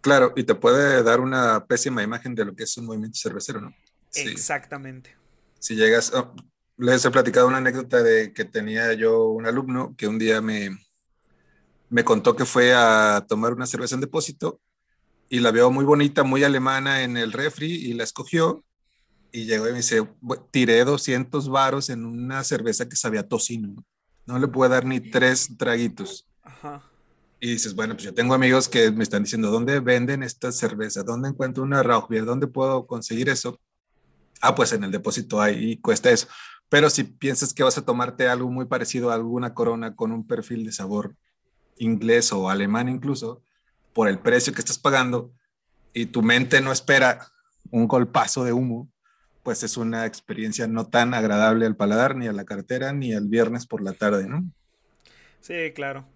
Claro, 0.00 0.32
y 0.36 0.42
te 0.42 0.54
puede 0.54 1.02
dar 1.02 1.20
una 1.20 1.64
pésima 1.66 2.02
imagen 2.02 2.34
de 2.34 2.44
lo 2.44 2.54
que 2.56 2.64
es 2.64 2.76
un 2.76 2.86
movimiento 2.86 3.18
cervecero, 3.18 3.60
¿no? 3.60 3.72
Exactamente. 4.14 5.16
Si 5.60 5.76
llegas, 5.76 6.12
oh, 6.12 6.34
les 6.76 7.04
he 7.04 7.10
platicado 7.10 7.46
una 7.46 7.58
anécdota 7.58 8.02
de 8.02 8.32
que 8.32 8.44
tenía 8.44 8.92
yo 8.94 9.28
un 9.28 9.46
alumno 9.46 9.94
que 9.96 10.08
un 10.08 10.18
día 10.18 10.40
me, 10.40 10.76
me 11.88 12.04
contó 12.04 12.34
que 12.34 12.44
fue 12.44 12.74
a 12.74 13.24
tomar 13.28 13.52
una 13.52 13.66
cerveza 13.66 13.94
en 13.94 14.00
depósito 14.00 14.60
y 15.28 15.38
la 15.38 15.50
vio 15.52 15.70
muy 15.70 15.84
bonita, 15.84 16.24
muy 16.24 16.42
alemana 16.42 17.02
en 17.02 17.16
el 17.16 17.32
refri 17.32 17.70
y 17.72 17.94
la 17.94 18.04
escogió 18.04 18.64
y 19.30 19.46
llegó 19.46 19.66
y 19.66 19.70
me 19.70 19.78
dice, 19.78 20.06
tiré 20.50 20.84
200 20.84 21.48
varos 21.48 21.88
en 21.88 22.04
una 22.04 22.44
cerveza 22.44 22.88
que 22.88 22.96
sabía 22.96 23.26
tocino. 23.26 23.84
No 24.26 24.38
le 24.38 24.48
puedo 24.48 24.70
dar 24.70 24.84
ni 24.84 25.00
tres 25.00 25.56
traguitos. 25.56 26.26
Ajá. 26.42 26.82
Y 27.40 27.52
dices, 27.52 27.74
bueno, 27.74 27.94
pues 27.94 28.04
yo 28.04 28.14
tengo 28.14 28.34
amigos 28.34 28.68
que 28.68 28.92
me 28.92 29.02
están 29.02 29.24
diciendo, 29.24 29.50
¿dónde 29.50 29.80
venden 29.80 30.22
esta 30.22 30.52
cerveza? 30.52 31.02
¿Dónde 31.02 31.28
encuentro 31.28 31.64
una 31.64 31.82
Rauchbier? 31.82 32.24
¿Dónde 32.24 32.46
puedo 32.46 32.86
conseguir 32.86 33.28
eso? 33.28 33.58
Ah, 34.40 34.54
pues 34.54 34.72
en 34.72 34.84
el 34.84 34.92
depósito 34.92 35.40
hay 35.40 35.72
y 35.72 35.76
cuesta 35.78 36.10
eso. 36.10 36.28
Pero 36.68 36.88
si 36.88 37.04
piensas 37.04 37.52
que 37.52 37.64
vas 37.64 37.76
a 37.78 37.84
tomarte 37.84 38.28
algo 38.28 38.48
muy 38.48 38.66
parecido 38.66 39.10
a 39.10 39.14
alguna 39.14 39.54
corona 39.54 39.96
con 39.96 40.12
un 40.12 40.26
perfil 40.26 40.64
de 40.64 40.72
sabor 40.72 41.16
inglés 41.78 42.32
o 42.32 42.48
alemán 42.48 42.88
incluso, 42.88 43.42
por 43.92 44.08
el 44.08 44.20
precio 44.20 44.52
que 44.52 44.60
estás 44.60 44.78
pagando 44.78 45.32
y 45.92 46.06
tu 46.06 46.22
mente 46.22 46.60
no 46.60 46.70
espera 46.70 47.26
un 47.70 47.88
golpazo 47.88 48.44
de 48.44 48.52
humo, 48.52 48.88
pues 49.42 49.62
es 49.62 49.76
una 49.76 50.06
experiencia 50.06 50.66
no 50.66 50.86
tan 50.86 51.14
agradable 51.14 51.66
al 51.66 51.76
paladar, 51.76 52.16
ni 52.16 52.28
a 52.28 52.32
la 52.32 52.44
cartera, 52.44 52.92
ni 52.92 53.12
al 53.14 53.28
viernes 53.28 53.66
por 53.66 53.82
la 53.82 53.92
tarde, 53.92 54.28
¿no? 54.28 54.44
Sí, 55.40 55.72
claro. 55.74 56.06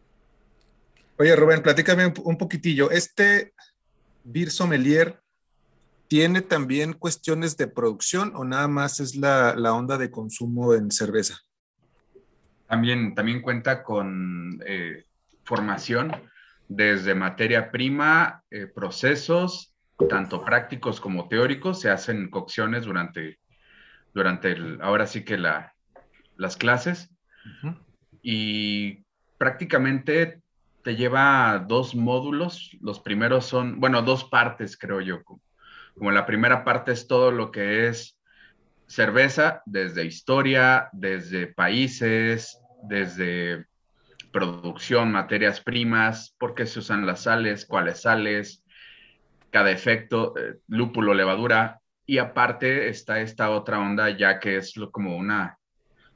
Oye, 1.18 1.34
Rubén, 1.34 1.62
platícame 1.62 2.12
un, 2.22 2.38
poquitillo. 2.38 2.90
¿Este 2.90 3.54
Beer 4.22 4.50
Sommelier 4.50 5.20
tiene 6.08 6.42
también 6.42 6.92
cuestiones 6.92 7.56
de 7.56 7.66
producción 7.66 8.32
o 8.36 8.44
nada 8.44 8.68
más 8.68 9.00
es 9.00 9.16
la, 9.16 9.54
onda 9.72 9.98
de 9.98 10.10
consumo 10.10 10.74
en 10.74 10.90
cerveza? 10.90 11.40
También, 12.68 13.14
también 13.14 13.42
cuenta 13.42 13.82
con 13.82 14.62
eh, 14.66 15.04
formación 15.44 16.12
desde 16.68 17.14
materia 17.14 17.70
prima, 17.70 18.42
eh, 18.50 18.66
procesos, 18.66 19.75
tanto 20.08 20.44
prácticos 20.44 21.00
como 21.00 21.28
teóricos, 21.28 21.80
se 21.80 21.90
hacen 21.90 22.30
cocciones 22.30 22.84
durante, 22.84 23.38
durante 24.12 24.52
el, 24.52 24.78
ahora 24.82 25.06
sí 25.06 25.24
que 25.24 25.38
la, 25.38 25.74
las 26.36 26.56
clases. 26.56 27.10
Y 28.22 29.04
prácticamente 29.38 30.42
te 30.82 30.96
lleva 30.96 31.64
dos 31.66 31.94
módulos. 31.94 32.76
Los 32.80 33.00
primeros 33.00 33.46
son, 33.46 33.80
bueno, 33.80 34.02
dos 34.02 34.24
partes, 34.24 34.76
creo 34.76 35.00
yo. 35.00 35.22
Como 35.94 36.10
la 36.10 36.26
primera 36.26 36.64
parte 36.64 36.92
es 36.92 37.06
todo 37.06 37.30
lo 37.30 37.50
que 37.50 37.88
es 37.88 38.18
cerveza, 38.86 39.62
desde 39.66 40.04
historia, 40.04 40.88
desde 40.92 41.46
países, 41.46 42.58
desde 42.82 43.66
producción, 44.32 45.10
materias 45.12 45.60
primas, 45.60 46.34
por 46.38 46.54
qué 46.54 46.66
se 46.66 46.80
usan 46.80 47.06
las 47.06 47.22
sales, 47.22 47.64
cuáles 47.64 48.02
sales, 48.02 48.62
cada 49.50 49.70
efecto, 49.70 50.36
eh, 50.36 50.58
lúpulo, 50.68 51.14
levadura. 51.14 51.80
Y 52.04 52.18
aparte 52.18 52.88
está 52.88 53.20
esta 53.20 53.50
otra 53.50 53.80
onda 53.80 54.10
ya 54.10 54.38
que 54.38 54.56
es 54.56 54.74
como, 54.92 55.16
una, 55.16 55.58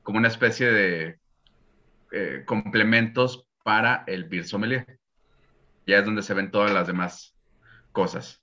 como 0.02 0.18
una 0.18 0.28
especie 0.28 0.70
de 0.70 1.18
eh, 2.12 2.44
complementos 2.46 3.46
para 3.64 4.04
el 4.06 4.24
beer 4.24 4.46
sommelier. 4.46 4.98
Ya 5.86 5.98
es 5.98 6.04
donde 6.04 6.22
se 6.22 6.34
ven 6.34 6.50
todas 6.50 6.72
las 6.72 6.86
demás 6.86 7.34
cosas. 7.92 8.40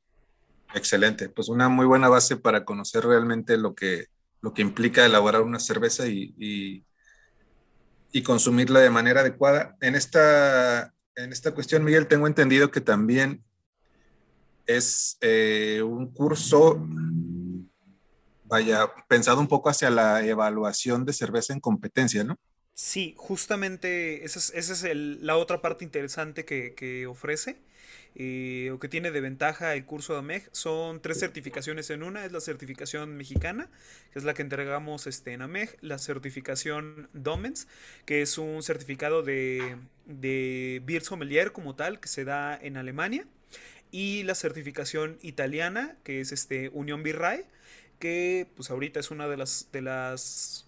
Excelente, 0.74 1.30
pues 1.30 1.48
una 1.48 1.70
muy 1.70 1.86
buena 1.86 2.10
base 2.10 2.36
para 2.36 2.66
conocer 2.66 3.06
realmente 3.06 3.58
lo 3.58 3.74
que, 3.74 4.08
lo 4.42 4.54
que 4.54 4.62
implica 4.62 5.06
elaborar 5.06 5.42
una 5.42 5.60
cerveza 5.60 6.08
y 6.08 6.84
y 8.12 8.24
consumirla 8.24 8.80
de 8.80 8.90
manera 8.90 9.22
adecuada. 9.22 9.78
En 9.82 9.96
esta, 9.96 10.94
en 11.16 11.32
esta 11.32 11.54
cuestión, 11.54 11.84
Miguel, 11.84 12.08
tengo 12.08 12.28
entendido 12.28 12.72
que 12.72 12.82
también 12.82 13.44
es 14.68 15.18
eh, 15.22 15.82
un 15.82 16.12
curso, 16.12 16.86
vaya, 18.44 18.92
pensado 19.08 19.40
un 19.40 19.48
poco 19.48 19.70
hacia 19.70 19.90
la 19.90 20.24
evaluación 20.26 21.06
de 21.06 21.14
cerveza 21.14 21.54
en 21.54 21.60
competencia, 21.60 22.24
¿no? 22.24 22.38
Sí, 22.74 23.16
justamente 23.18 24.24
esa 24.24 24.40
es, 24.56 24.84
la 24.96 25.38
otra 25.38 25.62
parte 25.62 25.84
interesante 25.84 26.46
que, 26.46 26.76
que 26.76 27.08
ofrece. 27.08 27.58
Eh, 28.20 28.72
o 28.74 28.80
que 28.80 28.90
tiene 28.90 29.12
de 29.12 29.22
ventaja 29.22 29.76
el 29.76 29.86
curso 29.86 30.14
de 30.14 30.20
AMEG 30.20 30.50
son 30.52 31.04
tres 31.04 31.20
certificaciones 31.20 31.92
en 31.92 32.02
una. 32.02 32.26
Es 32.26 32.32
la 32.32 32.42
certificación 32.42 33.16
mexicana, 33.16 33.70
que 34.12 34.18
es 34.18 34.26
la 34.26 34.34
que 34.34 34.42
entregamos 34.42 35.06
este, 35.06 35.34
en 35.34 35.44
AMEG. 35.44 35.78
La 35.82 36.00
certificación 36.00 37.10
Domens, 37.14 37.68
que 38.06 38.24
es 38.24 38.40
un 38.40 38.64
certificado 38.64 39.22
de, 39.22 39.78
de 40.06 40.82
Beer 40.86 41.04
Sommelier 41.04 41.52
como 41.52 41.76
tal, 41.76 42.00
que 42.00 42.08
se 42.08 42.26
da 42.26 42.58
en 42.60 42.78
Alemania. 42.78 43.28
Y 43.92 44.24
la 44.24 44.36
certificación 44.36 45.18
italiana, 45.22 45.96
que 46.04 46.20
es 46.22 46.32
este 46.32 46.70
Unión 46.70 47.04
Birrae, 47.04 47.46
que 48.00 48.48
pues 48.56 48.70
ahorita 48.70 49.00
es 49.00 49.12
una 49.12 49.28
de 49.28 49.38
las, 49.38 49.70
de 49.72 49.82
las 49.82 50.68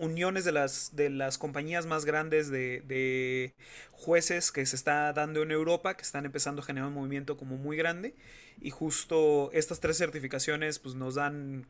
uniones 0.00 0.46
de 0.46 0.52
las, 0.52 0.96
de 0.96 1.10
las 1.10 1.36
compañías 1.36 1.84
más 1.84 2.06
grandes 2.06 2.50
de, 2.50 3.54
jueces 3.92 4.50
que 4.50 4.64
se 4.64 4.74
está 4.74 5.12
dando 5.12 5.42
en 5.42 5.50
Europa, 5.50 5.94
que 5.94 6.02
están 6.02 6.24
empezando 6.24 6.62
a 6.62 6.64
generar 6.64 6.88
un 6.88 6.94
movimiento 6.94 7.36
como 7.36 7.58
muy 7.58 7.76
grande. 7.76 8.14
Y 8.62 8.70
justo 8.70 9.50
estas 9.52 9.80
tres 9.80 9.98
certificaciones 9.98 10.78
pues 10.78 10.94
nos 10.94 11.16
dan 11.16 11.66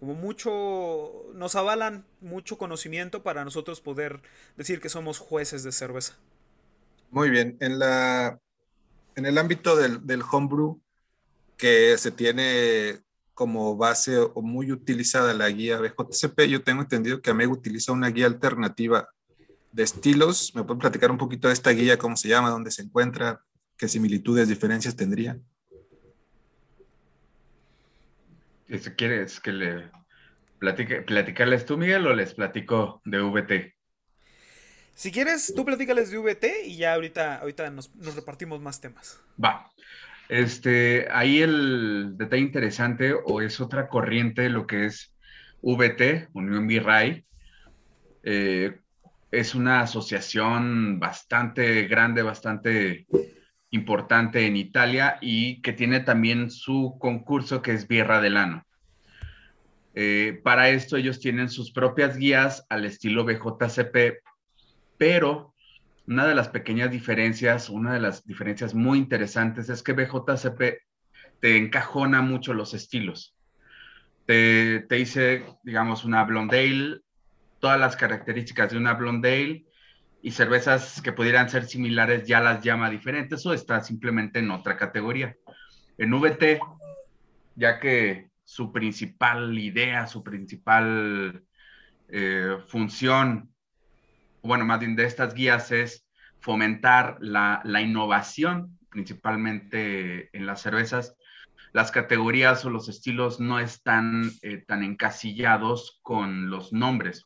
como 0.00 0.14
mucho, 0.14 1.26
nos 1.34 1.54
avalan 1.56 2.06
mucho 2.20 2.56
conocimiento 2.56 3.22
para 3.22 3.44
nosotros 3.44 3.82
poder 3.82 4.20
decir 4.56 4.80
que 4.80 4.88
somos 4.88 5.18
jueces 5.18 5.62
de 5.62 5.72
cerveza. 5.72 6.16
Muy 7.10 7.28
bien, 7.28 7.56
en, 7.60 7.78
la, 7.78 8.40
en 9.16 9.26
el 9.26 9.38
ámbito 9.38 9.76
del, 9.76 10.22
homebrew, 10.30 10.80
que 11.56 11.96
se 11.98 12.10
tiene 12.10 13.00
como 13.32 13.76
base 13.76 14.18
o 14.18 14.42
muy 14.42 14.72
utilizada 14.72 15.34
la 15.34 15.48
guía 15.48 15.80
BJCP. 15.80 16.42
Yo 16.48 16.62
tengo 16.62 16.82
entendido 16.82 17.20
que 17.20 17.30
AMEG 17.30 17.50
utiliza 17.50 17.92
una 17.92 18.08
guía 18.08 18.26
alternativa 18.26 19.08
de 19.72 19.82
estilos. 19.82 20.54
¿Me 20.54 20.62
pueden 20.62 20.78
platicar 20.80 21.10
un 21.10 21.18
poquito 21.18 21.48
de 21.48 21.54
esta 21.54 21.70
guía? 21.70 21.98
¿Cómo 21.98 22.16
se 22.16 22.28
llama? 22.28 22.50
¿Dónde 22.50 22.70
se 22.70 22.82
encuentra? 22.82 23.42
¿Qué 23.76 23.88
similitudes, 23.88 24.48
diferencias 24.48 24.94
tendría? 24.94 25.38
Quieres 28.96 29.40
que 29.40 29.52
le 29.52 29.90
platicarles 30.58 31.66
tú, 31.66 31.76
Miguel, 31.76 32.06
o 32.06 32.14
les 32.14 32.34
platico 32.34 33.02
de 33.04 33.20
VT? 33.20 33.74
Si 34.94 35.10
quieres, 35.10 35.52
tú 35.54 35.64
platícales 35.64 36.10
de 36.10 36.18
VT 36.18 36.66
y 36.66 36.76
ya 36.76 36.94
ahorita, 36.94 37.36
ahorita 37.36 37.68
nos, 37.70 37.90
repartimos 38.14 38.60
más 38.60 38.80
temas. 38.80 39.20
Va. 39.42 39.70
Este, 40.28 41.08
ahí 41.10 41.42
el 41.42 42.14
detalle 42.16 42.42
interesante 42.42 43.12
o 43.12 43.42
es 43.42 43.60
otra 43.60 43.88
corriente 43.88 44.48
lo 44.48 44.66
que 44.66 44.86
es 44.86 45.12
VT, 45.62 46.28
Unión 46.32 46.66
Virrey. 46.66 47.24
Eh, 48.22 48.78
es 49.30 49.54
una 49.54 49.80
asociación 49.80 51.00
bastante 51.00 51.82
grande, 51.88 52.22
bastante 52.22 53.06
importante 53.70 54.46
en 54.46 54.56
Italia 54.56 55.18
y 55.20 55.60
que 55.60 55.72
tiene 55.72 56.00
también 56.00 56.50
su 56.50 56.96
concurso 57.00 57.60
que 57.60 57.72
es 57.72 57.88
Birra 57.88 58.20
del 58.20 58.36
Ano. 58.36 58.64
Eh, 59.94 60.40
para 60.42 60.70
esto 60.70 60.96
ellos 60.96 61.20
tienen 61.20 61.48
sus 61.48 61.72
propias 61.72 62.16
guías 62.16 62.64
al 62.68 62.84
estilo 62.84 63.24
BJCP, 63.24 64.22
pero 65.04 65.54
una 66.06 66.26
de 66.26 66.34
las 66.34 66.48
pequeñas 66.48 66.90
diferencias, 66.90 67.68
una 67.68 67.92
de 67.92 68.00
las 68.00 68.24
diferencias 68.24 68.72
muy 68.72 68.96
interesantes 68.96 69.68
es 69.68 69.82
que 69.82 69.92
BJCP 69.92 70.78
te 71.40 71.58
encajona 71.58 72.22
mucho 72.22 72.54
los 72.54 72.72
estilos. 72.72 73.36
Te, 74.24 74.80
te 74.88 74.94
dice, 74.94 75.44
digamos, 75.62 76.06
una 76.06 76.24
blonde 76.24 77.02
todas 77.60 77.78
las 77.78 77.96
características 77.96 78.70
de 78.70 78.78
una 78.78 78.94
blonde 78.94 79.66
y 80.22 80.30
cervezas 80.30 81.02
que 81.02 81.12
pudieran 81.12 81.50
ser 81.50 81.66
similares 81.66 82.26
ya 82.26 82.40
las 82.40 82.64
llama 82.64 82.88
diferentes 82.88 83.44
o 83.44 83.52
está 83.52 83.82
simplemente 83.82 84.38
en 84.38 84.52
otra 84.52 84.78
categoría. 84.78 85.36
En 85.98 86.14
VT, 86.14 86.60
ya 87.56 87.78
que 87.78 88.30
su 88.42 88.72
principal 88.72 89.58
idea, 89.58 90.06
su 90.06 90.24
principal 90.24 91.44
eh, 92.08 92.56
función 92.68 93.53
bueno, 94.44 94.66
más 94.66 94.78
bien 94.78 94.94
de 94.94 95.04
estas 95.04 95.34
guías 95.34 95.72
es 95.72 96.06
fomentar 96.38 97.16
la, 97.20 97.62
innovación, 97.80 98.78
principalmente 98.90 100.28
en 100.36 100.46
las 100.46 100.60
cervezas. 100.60 101.16
Las 101.72 101.90
categorías 101.90 102.64
o 102.64 102.70
los 102.70 102.88
estilos 102.88 103.40
no 103.40 103.58
están 103.58 104.30
eh, 104.42 104.62
tan 104.66 104.84
encasillados 104.84 105.98
con 106.02 106.50
los 106.50 106.72
nombres, 106.72 107.24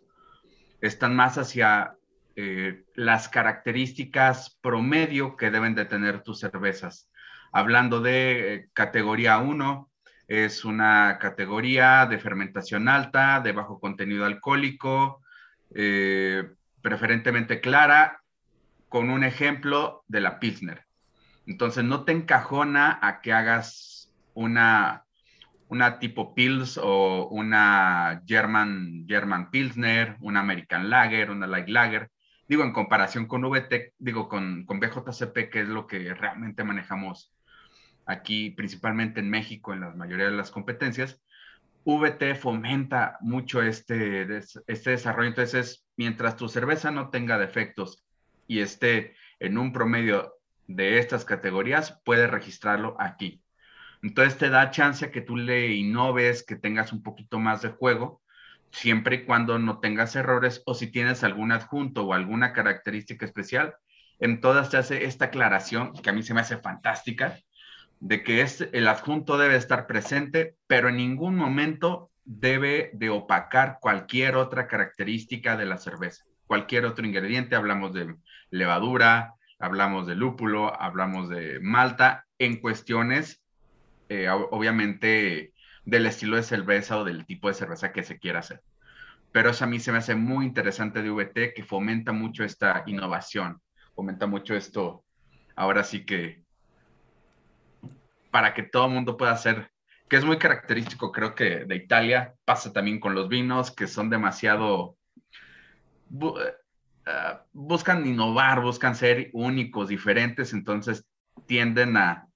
están 0.80 1.16
más 1.16 1.36
hacia 1.38 1.94
eh, 2.36 2.84
las 2.94 3.28
características 3.28 4.56
promedio 4.62 5.36
que 5.36 5.50
deben 5.50 5.74
de 5.74 5.86
tener 5.86 6.22
tus 6.22 6.38
cervezas. 6.38 7.10
Hablando 7.52 8.00
de 8.00 8.54
eh, 8.54 8.68
categoría 8.72 9.38
1, 9.38 9.90
es 10.28 10.64
una 10.64 11.18
categoría 11.18 12.06
de 12.06 12.20
fermentación 12.20 12.88
alta, 12.88 13.40
de 13.40 13.52
bajo 13.52 13.80
contenido 13.80 14.24
alcohólico, 14.24 15.20
preferentemente 16.88 17.60
clara, 17.60 18.22
con 18.88 19.10
un 19.10 19.22
ejemplo 19.22 20.04
de 20.08 20.22
la 20.22 20.40
Pilsner. 20.40 20.86
Entonces 21.46 21.84
no 21.84 22.04
te 22.04 22.12
encajona 22.12 22.98
a 23.02 23.20
que 23.20 23.34
hagas 23.34 24.10
una, 24.32 25.04
una 25.68 25.98
tipo 25.98 26.34
Pils 26.34 26.80
o 26.82 27.28
una 27.28 28.22
German, 28.26 29.04
German 29.06 29.50
Pilsner, 29.50 30.16
una 30.20 30.40
American 30.40 30.88
Lager, 30.88 31.30
una 31.30 31.46
Light 31.46 31.68
Lager. 31.68 32.10
Digo, 32.48 32.64
en 32.64 32.72
comparación 32.72 33.26
con 33.26 33.44
VT, 33.44 33.92
digo, 33.98 34.26
con, 34.26 34.64
con 34.64 34.80
BJCP, 34.80 35.50
que 35.50 35.60
es 35.60 35.68
lo 35.68 35.86
que 35.86 36.14
realmente 36.14 36.64
manejamos 36.64 37.34
aquí, 38.06 38.48
principalmente 38.52 39.20
en 39.20 39.28
México, 39.28 39.74
en 39.74 39.80
la 39.80 39.90
mayoría 39.90 40.24
de 40.24 40.36
las 40.38 40.50
competencias, 40.50 41.20
VT 41.84 42.34
fomenta 42.34 43.18
mucho 43.20 43.60
este, 43.60 44.26
este 44.66 44.90
desarrollo. 44.90 45.28
Entonces, 45.28 45.84
mientras 45.98 46.36
tu 46.36 46.48
cerveza 46.48 46.90
no 46.90 47.10
tenga 47.10 47.36
defectos 47.36 48.02
y 48.46 48.60
esté 48.60 49.14
en 49.40 49.58
un 49.58 49.72
promedio 49.72 50.36
de 50.68 50.98
estas 50.98 51.24
categorías, 51.24 52.00
puedes 52.04 52.30
registrarlo 52.30 52.96
aquí. 52.98 53.42
Entonces 54.02 54.38
te 54.38 54.48
da 54.48 54.70
chance 54.70 55.10
que 55.10 55.20
tú 55.20 55.36
le 55.36 55.74
innoves, 55.74 56.44
que 56.44 56.56
tengas 56.56 56.92
un 56.92 57.02
poquito 57.02 57.40
más 57.40 57.62
de 57.62 57.70
juego, 57.70 58.22
siempre 58.70 59.16
y 59.16 59.24
cuando 59.24 59.58
no 59.58 59.80
tengas 59.80 60.14
errores 60.14 60.62
o 60.66 60.74
si 60.74 60.86
tienes 60.86 61.24
algún 61.24 61.50
adjunto 61.50 62.04
o 62.04 62.14
alguna 62.14 62.52
característica 62.52 63.26
especial, 63.26 63.74
en 64.20 64.40
todas 64.40 64.70
te 64.70 64.76
hace 64.76 65.04
esta 65.04 65.26
aclaración 65.26 65.92
que 65.94 66.10
a 66.10 66.12
mí 66.12 66.22
se 66.22 66.32
me 66.32 66.40
hace 66.40 66.58
fantástica, 66.58 67.38
de 67.98 68.22
que 68.22 68.42
es, 68.42 68.60
el 68.72 68.86
adjunto 68.86 69.36
debe 69.36 69.56
estar 69.56 69.88
presente, 69.88 70.54
pero 70.68 70.90
en 70.90 70.96
ningún 70.96 71.34
momento 71.34 72.07
debe 72.28 72.90
de 72.92 73.08
opacar 73.08 73.78
cualquier 73.80 74.36
otra 74.36 74.68
característica 74.68 75.56
de 75.56 75.64
la 75.64 75.78
cerveza, 75.78 76.24
cualquier 76.46 76.84
otro 76.84 77.06
ingrediente, 77.06 77.56
hablamos 77.56 77.94
de 77.94 78.16
levadura, 78.50 79.32
hablamos 79.58 80.06
de 80.06 80.14
lúpulo, 80.14 80.78
hablamos 80.78 81.30
de 81.30 81.58
malta, 81.60 82.26
en 82.38 82.60
cuestiones, 82.60 83.42
eh, 84.10 84.28
obviamente, 84.28 85.54
del 85.86 86.04
estilo 86.04 86.36
de 86.36 86.42
cerveza 86.42 86.98
o 86.98 87.04
del 87.04 87.24
tipo 87.24 87.48
de 87.48 87.54
cerveza 87.54 87.92
que 87.92 88.02
se 88.02 88.18
quiera 88.18 88.40
hacer. 88.40 88.60
Pero 89.32 89.48
eso 89.48 89.64
a 89.64 89.68
mí 89.68 89.80
se 89.80 89.90
me 89.90 89.98
hace 89.98 90.14
muy 90.14 90.44
interesante 90.44 91.00
de 91.00 91.10
VT, 91.10 91.54
que 91.54 91.64
fomenta 91.64 92.12
mucho 92.12 92.44
esta 92.44 92.82
innovación, 92.84 93.62
fomenta 93.94 94.26
mucho 94.26 94.54
esto, 94.54 95.02
ahora 95.56 95.82
sí 95.82 96.04
que 96.04 96.42
para 98.30 98.52
que 98.52 98.64
todo 98.64 98.84
el 98.86 98.92
mundo 98.92 99.16
pueda 99.16 99.32
hacer, 99.32 99.70
que 100.08 100.16
es 100.16 100.24
muy 100.24 100.38
característico, 100.38 101.12
creo 101.12 101.34
que 101.34 101.64
de 101.64 101.76
Italia, 101.76 102.34
pasa 102.44 102.72
también 102.72 102.98
con 102.98 103.14
los 103.14 103.28
vinos, 103.28 103.70
que 103.70 103.86
son 103.86 104.08
demasiado, 104.10 104.96
eh, 106.10 107.38
buscan 107.52 108.06
innovar, 108.06 108.62
buscan 108.62 108.94
ser 108.94 109.30
únicos, 109.32 109.88
diferentes, 109.88 110.52
entonces 110.52 111.06
tienden 111.46 111.96
a, 111.96 112.26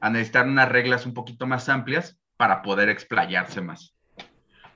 a 0.00 0.10
necesitar 0.10 0.46
unas 0.46 0.68
reglas 0.68 1.06
un 1.06 1.14
poquito 1.14 1.46
más 1.46 1.68
amplias 1.68 2.18
para 2.36 2.62
poder 2.62 2.88
explayarse 2.88 3.60
más. 3.60 3.94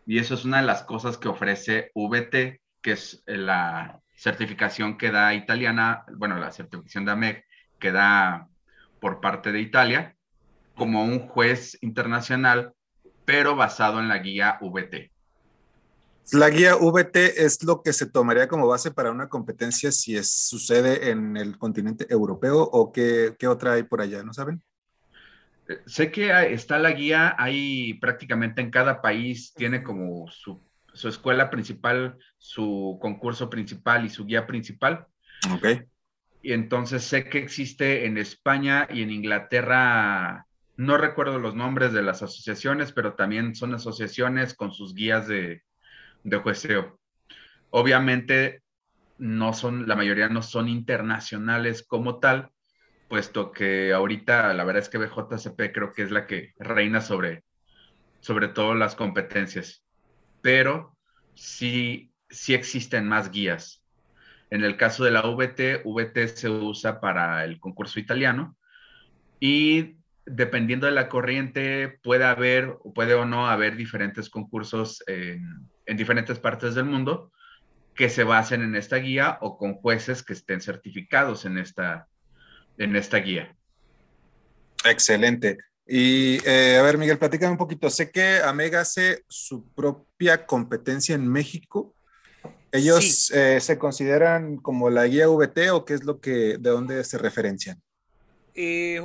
Y 0.07 0.19
eso 0.19 0.35
es 0.35 0.45
una 0.45 0.59
de 0.59 0.67
las 0.67 0.83
cosas 0.83 1.17
que 1.17 1.29
ofrece 1.29 1.91
VT, 1.95 2.61
que 2.83 2.93
es 2.93 3.23
la 3.27 4.01
certificación 4.15 4.97
que 4.97 5.11
da 5.11 5.35
italiana, 5.35 6.05
bueno, 6.17 6.39
la 6.39 6.53
certificación 6.53 7.05
de 7.05 7.13
AMEC 7.13 7.47
que 7.79 7.91
da 7.91 8.49
por 9.01 9.21
parte 9.21 9.51
de 9.51 9.61
Italia, 9.61 10.17
como 10.75 11.05
un 11.05 11.21
juez 11.29 11.79
internacional, 11.81 12.73
pero 13.25 13.57
basado 13.57 14.01
en 14.01 14.09
la 14.09 14.19
guía 14.19 14.59
VT. 14.61 15.11
La 16.33 16.49
guía 16.49 16.77
VT 16.77 17.45
es 17.45 17.63
lo 17.65 17.83
que 17.83 17.93
se 17.93 18.07
tomaría 18.07 18.49
como 18.49 18.67
base 18.67 18.91
para 18.91 19.11
una 19.11 19.29
competencia 19.29 19.93
si 19.93 20.17
es, 20.17 20.31
sucede 20.31 21.11
en 21.11 21.37
el 21.37 21.59
continente 21.59 22.07
europeo 22.09 22.63
o 22.63 22.93
qué, 22.93 23.35
qué 23.39 23.47
otra 23.47 23.75
hay 23.75 23.83
por 23.83 24.01
allá, 24.01 24.23
¿no 24.23 24.33
saben? 24.33 24.63
Eh, 25.69 25.81
sé 25.87 26.11
que 26.11 26.31
está 26.53 26.79
la 26.79 26.93
guía, 26.93 27.35
hay 27.39 27.95
prácticamente 27.95 28.63
en 28.63 28.71
cada 28.71 29.03
país, 29.03 29.53
tiene 29.55 29.83
como 29.83 30.27
su, 30.31 30.63
su, 30.95 31.09
escuela 31.09 31.51
principal, 31.51 32.17
su 32.39 32.99
concurso 33.01 33.51
principal 33.51 34.07
y 34.07 34.11
su 34.11 34.25
guía 34.25 34.47
principal. 34.47 35.07
Ok. 35.53 35.67
Y 36.43 36.53
entonces 36.53 37.05
sé 37.05 37.29
que 37.29 37.39
existe 37.39 38.07
en 38.07 38.17
España 38.19 38.87
y 38.91 39.03
en 39.03 39.11
Inglaterra 39.11 40.47
no 40.77 40.97
recuerdo 40.97 41.39
los 41.39 41.55
nombres 41.55 41.93
de 41.93 42.03
las 42.03 42.23
asociaciones, 42.23 42.93
pero 42.93 43.15
también 43.15 43.55
son 43.55 43.75
asociaciones 43.75 44.55
con 44.55 44.73
sus 44.73 44.95
guías 44.95 45.29
de, 45.29 45.63
de 46.25 46.37
jueceo. 46.39 46.99
Obviamente, 47.71 48.63
no 49.19 49.53
son, 49.53 49.87
la 49.87 49.97
mayoría 49.97 50.29
no 50.29 50.43
son 50.43 50.69
internacionales 50.69 51.85
como 51.87 52.19
tal, 52.19 52.51
puesto 53.09 53.53
que 53.53 53.93
ahorita 53.93 54.53
la 54.55 54.65
verdad 54.65 54.83
es 54.83 54.89
que 54.89 54.99
BJCP 54.99 55.73
creo 55.73 55.93
que 55.93 56.03
es 56.03 56.11
la 56.11 56.27
que 56.27 56.53
reina 56.59 57.01
sobre, 57.01 57.45
sobre 58.21 58.49
todo 58.49 58.75
las 58.75 58.95
competencias, 58.95 59.85
pero 60.43 60.97
sí, 61.35 62.13
sí 62.29 62.55
existen 62.55 63.07
más 63.07 63.31
guías. 63.31 63.83
En 64.51 64.65
el 64.65 64.77
caso 64.77 65.05
de 65.05 65.11
la 65.11 65.23
VT, 65.23 65.83
VT 65.85 66.29
se 66.29 66.49
usa 66.49 67.01
para 67.01 67.45
el 67.45 67.59
concurso 67.59 67.99
italiano 67.99 68.57
y 69.41 69.97
dependiendo 70.27 70.87
de 70.87 70.93
la 70.93 71.09
corriente, 71.09 71.99
puede 72.03 72.25
haber 72.25 72.77
o 72.83 72.93
puede 72.93 73.15
o 73.15 73.25
no 73.25 73.49
haber 73.49 73.77
diferentes 73.77 74.31
concursos 74.31 75.03
en, 75.07 75.69
diferentes 75.97 76.39
partes 76.39 76.75
del 76.75 76.87
mundo 76.87 77.31
que 77.95 78.09
se 78.09 78.25
basen 78.25 78.63
en 78.63 78.75
esta 78.75 78.97
guía 78.97 79.39
o 79.41 79.57
con 79.57 79.75
jueces 79.75 80.23
que 80.23 80.33
estén 80.33 80.61
certificados 80.61 81.45
en 81.45 81.59
esta, 81.59 82.09
en 82.79 82.97
esta 82.97 83.19
guía. 83.19 83.55
Excelente. 84.85 85.59
Y 85.87 86.39
eh, 86.47 86.79
a 86.79 86.83
ver, 86.83 86.99
Miguel, 86.99 87.19
platícame 87.19 87.53
un 87.53 87.59
poquito. 87.59 87.91
Sé 87.91 88.11
que 88.11 88.39
Amega 88.39 88.81
hace 88.81 89.25
su 89.29 89.69
propia 89.75 90.47
competencia 90.47 91.15
en 91.15 91.29
México. 91.29 91.95
¿Ellos 92.73 93.31
eh, 93.33 93.61
se 93.61 93.79
consideran 93.79 94.57
como 94.57 94.91
la 94.91 95.07
guía 95.07 95.29
VT 95.29 95.71
o 95.71 95.85
qué 95.85 95.95
es 95.95 96.05
lo 96.05 96.21
que, 96.21 96.57
de 96.59 96.71
dónde 96.71 97.05
se 97.05 97.19
referencian? 97.19 97.81
Eh, 98.55 99.01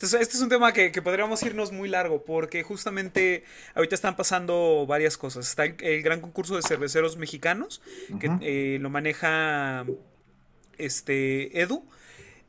este 0.00 0.18
es 0.18 0.40
un 0.40 0.48
tema 0.48 0.72
que, 0.72 0.90
podríamos 1.02 1.42
irnos 1.42 1.72
muy 1.72 1.88
largo 1.88 2.24
porque 2.24 2.62
justamente 2.62 3.44
ahorita 3.74 3.94
están 3.94 4.16
pasando 4.16 4.84
varias 4.86 5.16
cosas. 5.16 5.48
Está 5.48 5.64
el, 5.64 6.02
gran 6.02 6.20
concurso 6.20 6.56
de 6.56 6.62
cerveceros 6.62 7.16
mexicanos 7.16 7.80
que 8.20 8.30
eh, 8.40 8.78
lo 8.80 8.90
maneja 8.90 9.84
este 10.78 11.60
Edu 11.60 11.84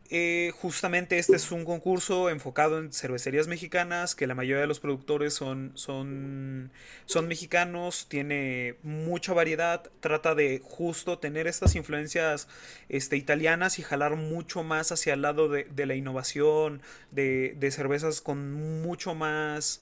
eh, 0.09 0.53
justamente 0.61 1.17
este 1.17 1.35
es 1.35 1.51
un 1.51 1.65
concurso 1.65 2.29
enfocado 2.29 2.79
en 2.79 2.93
cervecerías 2.93 3.47
mexicanas, 3.47 4.15
que 4.15 4.27
la 4.27 4.35
mayoría 4.35 4.61
de 4.61 4.67
los 4.67 4.79
productores 4.79 5.33
son, 5.33 5.71
son, 5.75 6.71
son 7.05 7.27
mexicanos, 7.27 8.07
tiene 8.07 8.75
mucha 8.83 9.33
variedad, 9.33 9.89
trata 9.99 10.33
de 10.35 10.61
justo 10.63 11.19
tener 11.19 11.47
estas 11.47 11.75
influencias 11.75 12.47
este, 12.89 13.17
italianas 13.17 13.79
y 13.79 13.83
jalar 13.83 14.15
mucho 14.15 14.63
más 14.63 14.91
hacia 14.91 15.13
el 15.13 15.21
lado 15.21 15.49
de, 15.49 15.85
la 15.85 15.95
innovación, 15.95 16.81
de, 17.11 17.69
cervezas 17.71 18.21
con 18.21 18.81
mucho 18.81 19.15
más... 19.15 19.81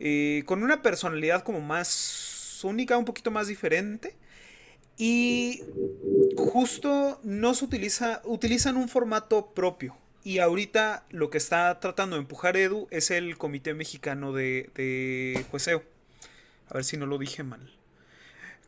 Eh, 0.00 0.42
con 0.46 0.62
una 0.62 0.82
personalidad 0.82 1.44
como 1.44 1.60
más 1.60 2.60
única, 2.64 2.98
un 2.98 3.04
poquito 3.04 3.30
más 3.30 3.46
diferente. 3.46 4.14
Y 4.96 5.62
justo 6.36 7.20
no 7.22 7.54
se 7.54 7.64
utiliza, 7.64 8.22
utilizan 8.24 8.76
un 8.76 8.88
formato 8.88 9.52
propio. 9.54 9.96
Y 10.22 10.38
ahorita 10.38 11.04
lo 11.10 11.28
que 11.30 11.38
está 11.38 11.80
tratando 11.80 12.16
de 12.16 12.22
empujar 12.22 12.56
Edu 12.56 12.88
es 12.90 13.10
el 13.10 13.36
Comité 13.36 13.74
Mexicano 13.74 14.32
de, 14.32 14.70
de 14.74 15.44
Jueceo. 15.50 15.82
A 16.68 16.74
ver 16.74 16.84
si 16.84 16.96
no 16.96 17.06
lo 17.06 17.18
dije 17.18 17.42
mal. 17.42 17.70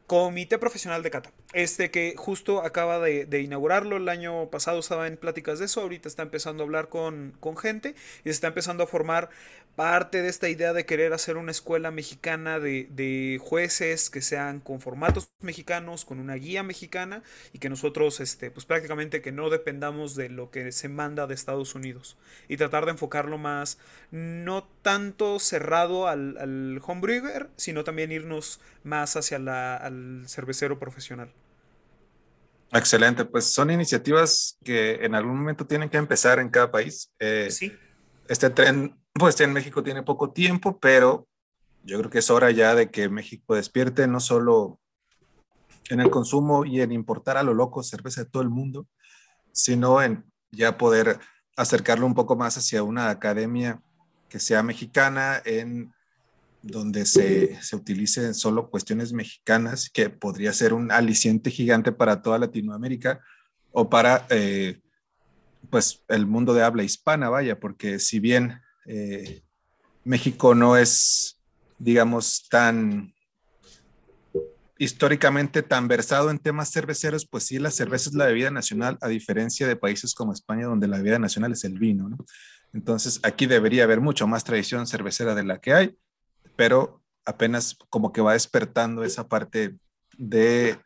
Comité 0.07 0.59
Profesional 0.59 1.03
de 1.03 1.11
Cata. 1.11 1.33
Este 1.57 1.90
que 1.90 2.12
justo 2.19 2.61
acaba 2.61 2.99
de, 2.99 3.40
inaugurarlo. 3.40 3.97
El 3.97 4.11
año 4.11 4.51
pasado 4.51 4.79
estaba 4.79 5.07
en 5.07 5.16
pláticas 5.16 5.59
de 5.59 5.64
eso. 5.64 5.81
Ahorita 5.81 6.07
está 6.07 6.23
empezando 6.23 6.62
a 6.62 6.66
hablar 6.66 6.90
con, 6.90 7.33
con 7.40 7.57
gente. 7.57 7.95
Y 8.21 8.25
se 8.25 8.31
está 8.33 8.49
empezando 8.49 8.85
a 8.85 8.87
formar 8.87 9.31
parte 9.75 10.21
de 10.21 10.29
esta 10.29 10.51
idea 10.51 10.75
de 10.75 10.85
querer 10.85 11.14
hacer 11.14 11.38
una 11.38 11.53
escuela 11.53 11.90
mexicana 11.90 12.61
de, 12.61 13.40
jueces 13.42 14.11
que 14.11 14.21
sean 14.21 14.61
con 14.61 14.83
formatos 14.83 15.31
mexicanos, 15.40 16.05
con 16.05 16.21
una 16.21 16.35
guía 16.35 16.62
mexicana 16.62 17.23
y 17.55 17.59
que 17.59 17.71
nosotros, 17.71 18.21
este, 18.21 18.51
pues 18.51 18.66
prácticamente 18.66 19.23
que 19.23 19.33
no 19.33 19.49
dependamos 19.49 20.14
de 20.14 20.29
lo 20.29 20.51
que 20.51 20.73
se 20.73 20.90
manda 20.90 21.27
de 21.27 21.35
Estados 21.35 21.75
Unidos 21.75 22.19
y 22.49 22.59
tratar 22.59 22.85
de 22.85 22.90
enfocarlo 22.90 23.38
más, 23.38 23.79
no 24.11 24.69
tanto 24.83 25.38
cerrado 25.38 26.07
al, 26.07 26.37
al 26.37 26.83
homebrewer, 26.87 27.49
sino 27.57 27.83
también 27.83 28.12
irnos 28.12 28.61
más 28.85 29.16
hacia 29.16 29.38
la, 29.38 29.77
al 29.77 30.25
cervecero 30.27 30.79
profesional. 30.79 31.33
Excelente, 32.77 33.25
pues 33.25 33.53
son 33.53 33.71
iniciativas 33.71 34.59
que 34.65 35.05
en 35.05 35.15
algún 35.15 35.39
momento 35.39 35.67
tienen 35.67 35.89
que 35.89 35.97
empezar 35.97 36.39
en 36.39 36.51
cada 36.51 36.71
país. 36.71 37.12
Eh, 37.19 37.49
sí. 37.51 37.73
Este 38.29 38.51
tren 38.51 38.99
pues 39.12 39.41
en 39.41 39.53
México 39.53 39.83
tiene 39.83 40.03
poco 40.03 40.31
tiempo, 40.31 40.79
pero 40.79 41.27
yo 41.85 41.99
creo 41.99 42.11
que 42.11 42.19
es 42.19 42.31
hora 42.31 42.51
ya 42.51 42.75
de 42.75 42.91
que 42.91 43.09
México 43.09 43.55
despierte 43.55 44.07
no 44.07 44.21
solo 44.21 44.79
en 45.89 46.01
el 46.01 46.11
consumo 46.11 46.65
y 46.65 46.81
en 46.81 46.93
importar 46.93 47.37
a 47.37 47.43
lo 47.43 47.55
loco 47.55 47.83
cerveza 47.83 48.25
de 48.25 48.31
todo 48.31 48.43
el 48.43 48.51
mundo, 48.51 48.87
sino 49.53 50.03
en 50.03 50.25
ya 50.51 50.77
poder 50.77 51.19
acercarlo 51.57 52.07
un 52.07 52.15
poco 52.15 52.37
más 52.37 52.59
hacia 52.59 52.83
una 52.83 53.09
academia 53.09 53.81
que 54.29 54.41
sea 54.41 54.62
mexicana, 54.62 55.41
en 55.45 55.95
donde 56.67 57.07
se, 57.07 57.61
se 57.63 57.77
utilicen 57.77 58.35
solo 58.35 58.71
cuestiones 58.71 59.13
mexicanas, 59.13 59.91
que 59.91 60.11
podría 60.11 60.53
ser 60.53 60.73
un 60.73 60.91
aliciente 60.91 61.51
gigante 61.51 61.93
para 61.93 62.23
toda 62.23 62.39
Latinoamérica 62.39 63.21
o 63.73 63.89
para 63.89 64.27
eh, 64.31 64.81
pues 65.71 66.03
el 66.09 66.27
mundo 66.27 66.55
de 66.55 66.63
habla 66.63 66.85
hispana, 66.85 67.29
vaya, 67.29 67.59
porque 67.59 67.99
si 67.99 68.21
bien 68.21 68.61
eh, 68.87 69.43
México 70.05 70.55
no 70.55 70.77
es 70.77 71.37
digamos, 71.79 72.49
tan 72.49 73.13
históricamente 74.79 75.63
tan 75.63 75.89
versado 75.89 76.31
en 76.31 76.39
temas 76.39 76.71
cerveceros, 76.71 77.27
pues 77.27 77.45
sí, 77.45 77.59
la 77.59 77.71
cerveza 77.71 78.11
es 78.11 78.15
la 78.15 78.27
bebida 78.27 78.51
nacional, 78.51 78.99
a 79.01 79.09
diferencia 79.09 79.67
de 79.67 79.77
países 79.77 80.15
como 80.15 80.33
España, 80.33 80.67
donde 80.67 80.87
la 80.87 80.99
bebida 80.99 81.19
nacional 81.19 81.53
es 81.53 81.65
el 81.65 81.79
vino, 81.79 82.09
¿no? 82.09 82.19
Entonces, 82.75 83.21
aquí 83.23 83.47
debería 83.47 83.85
haber 83.85 84.03
mucho 84.03 84.27
más 84.27 84.45
tradición 84.45 84.87
cervecera 84.87 85.35
de 85.35 85.45
la 85.45 85.59
que 85.59 85.73
hay, 85.73 85.97
pero 86.57 87.03
apenas 87.25 87.77
como 87.90 88.12
que 88.12 88.21
va 88.21 88.33
despertando 88.33 89.05
esa 89.05 89.29
parte 89.29 89.77
de 90.16 90.79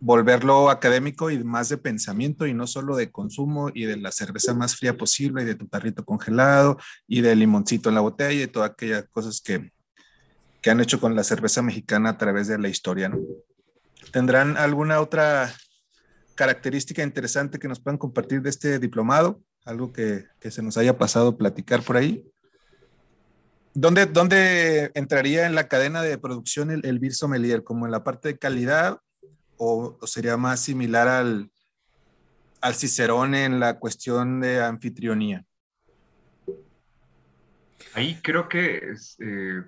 volverlo 0.00 0.70
académico 0.70 1.30
y 1.30 1.42
más 1.44 1.68
de 1.68 1.76
pensamiento 1.76 2.46
y 2.46 2.54
no 2.54 2.66
solo 2.66 2.96
de 2.96 3.12
consumo 3.12 3.70
y 3.72 3.84
de 3.84 3.98
la 3.98 4.10
cerveza 4.12 4.54
más 4.54 4.76
fría 4.76 4.96
posible 4.96 5.42
y 5.42 5.44
de 5.44 5.54
tu 5.54 5.68
tarrito 5.68 6.04
congelado 6.04 6.78
y 7.06 7.20
de 7.20 7.36
limoncito 7.36 7.90
en 7.90 7.96
la 7.96 8.00
botella 8.00 8.42
y 8.42 8.46
todas 8.46 8.70
aquellas 8.70 9.04
cosas 9.10 9.42
que, 9.42 9.72
que 10.62 10.70
han 10.70 10.80
hecho 10.80 11.00
con 11.00 11.14
la 11.14 11.22
cerveza 11.22 11.60
mexicana 11.60 12.10
a 12.10 12.18
través 12.18 12.48
de 12.48 12.58
la 12.58 12.68
historia. 12.68 13.12
¿Tendrán 14.10 14.56
alguna 14.56 15.00
otra 15.00 15.54
característica 16.34 17.02
interesante 17.02 17.58
que 17.58 17.68
nos 17.68 17.80
puedan 17.80 17.98
compartir 17.98 18.40
de 18.40 18.48
este 18.48 18.78
diplomado? 18.78 19.42
Algo 19.66 19.92
que, 19.92 20.24
que 20.40 20.50
se 20.50 20.62
nos 20.62 20.78
haya 20.78 20.96
pasado 20.96 21.36
platicar 21.36 21.82
por 21.82 21.98
ahí. 21.98 22.26
¿Dónde, 23.74 24.06
¿Dónde, 24.06 24.90
entraría 24.94 25.46
en 25.46 25.54
la 25.54 25.68
cadena 25.68 26.02
de 26.02 26.18
producción 26.18 26.70
el, 26.70 26.84
el 26.84 26.98
Beer 26.98 27.14
Sommelier? 27.14 27.62
¿Como 27.62 27.86
en 27.86 27.92
la 27.92 28.02
parte 28.02 28.28
de 28.28 28.38
calidad 28.38 29.00
o, 29.56 29.96
o 30.00 30.06
sería 30.06 30.36
más 30.36 30.60
similar 30.60 31.06
al, 31.06 31.50
al 32.60 32.74
Cicerone 32.74 33.44
en 33.44 33.60
la 33.60 33.78
cuestión 33.78 34.40
de 34.40 34.62
anfitrionía? 34.62 35.44
Ahí 37.94 38.20
creo 38.22 38.48
que 38.48 38.94
eh, 39.18 39.62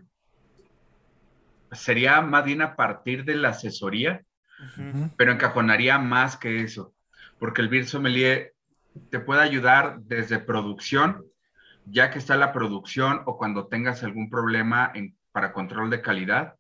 sería 1.73 2.21
más 2.21 2.45
bien 2.45 2.63
a 2.63 2.77
partir 2.77 3.25
de 3.25 3.35
la 3.35 3.51
asesoría, 3.51 4.23
uh 4.59 4.81
-huh. 4.81 5.11
pero 5.17 5.33
encajonaría 5.33 5.99
más 5.99 6.37
que 6.37 6.63
eso, 6.63 6.95
porque 7.39 7.63
el 7.63 7.69
Beer 7.69 7.87
Sommelier 7.87 8.55
te 9.11 9.19
puede 9.19 9.43
ayudar 9.43 10.01
desde 10.03 10.39
producción, 10.39 11.25
ya 11.87 12.11
que 12.11 12.19
está 12.19 12.37
la 12.37 12.53
producción 12.53 13.23
o 13.27 13.37
cuando 13.37 13.67
tengas 13.67 14.03
algún 14.03 14.31
problema 14.31 14.93
para 15.33 15.53
control 15.53 15.91
de 15.91 16.03
calidad, 16.03 16.55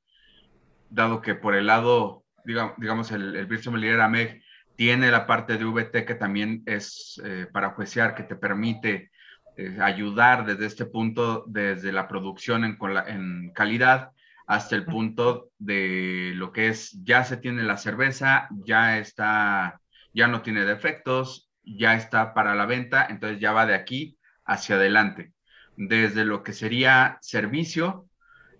dado 0.90 1.20
que 1.20 1.34
por 1.34 1.54
el 1.54 1.66
lado, 1.66 2.24
digamos, 2.44 3.10
el, 3.12 3.36
el 3.36 3.62
Sommelier 3.62 4.00
AMEG 4.00 4.42
tiene 4.76 5.10
la 5.10 5.26
parte 5.26 5.58
de 5.58 5.64
VT 5.64 6.04
que 6.04 6.14
también 6.14 6.62
es 6.66 7.20
eh, 7.24 7.46
para 7.52 7.70
juiciar, 7.70 8.14
que 8.14 8.24
te 8.24 8.36
permite 8.36 9.10
eh, 9.56 9.78
ayudar 9.80 10.44
desde 10.46 10.66
este 10.66 10.86
punto, 10.86 11.44
desde 11.46 11.92
la 11.92 12.08
producción 12.08 12.64
en, 12.64 12.78
en 13.06 13.52
calidad, 13.52 14.10
hasta 14.46 14.74
el 14.74 14.84
punto 14.84 15.50
de 15.58 16.32
lo 16.34 16.52
que 16.52 16.68
es, 16.68 16.90
ya 17.04 17.24
se 17.24 17.36
tiene 17.36 17.62
la 17.62 17.76
cerveza, 17.76 18.48
ya 18.64 18.98
está, 18.98 19.80
ya 20.12 20.26
no 20.26 20.42
tiene 20.42 20.64
defectos, 20.64 21.50
ya 21.62 21.94
está 21.94 22.34
para 22.34 22.54
la 22.54 22.66
venta, 22.66 23.06
entonces 23.08 23.38
ya 23.38 23.52
va 23.52 23.66
de 23.66 23.74
aquí 23.74 24.18
hacia 24.44 24.76
adelante. 24.76 25.32
Desde 25.76 26.24
lo 26.24 26.42
que 26.42 26.52
sería 26.52 27.18
servicio, 27.20 28.08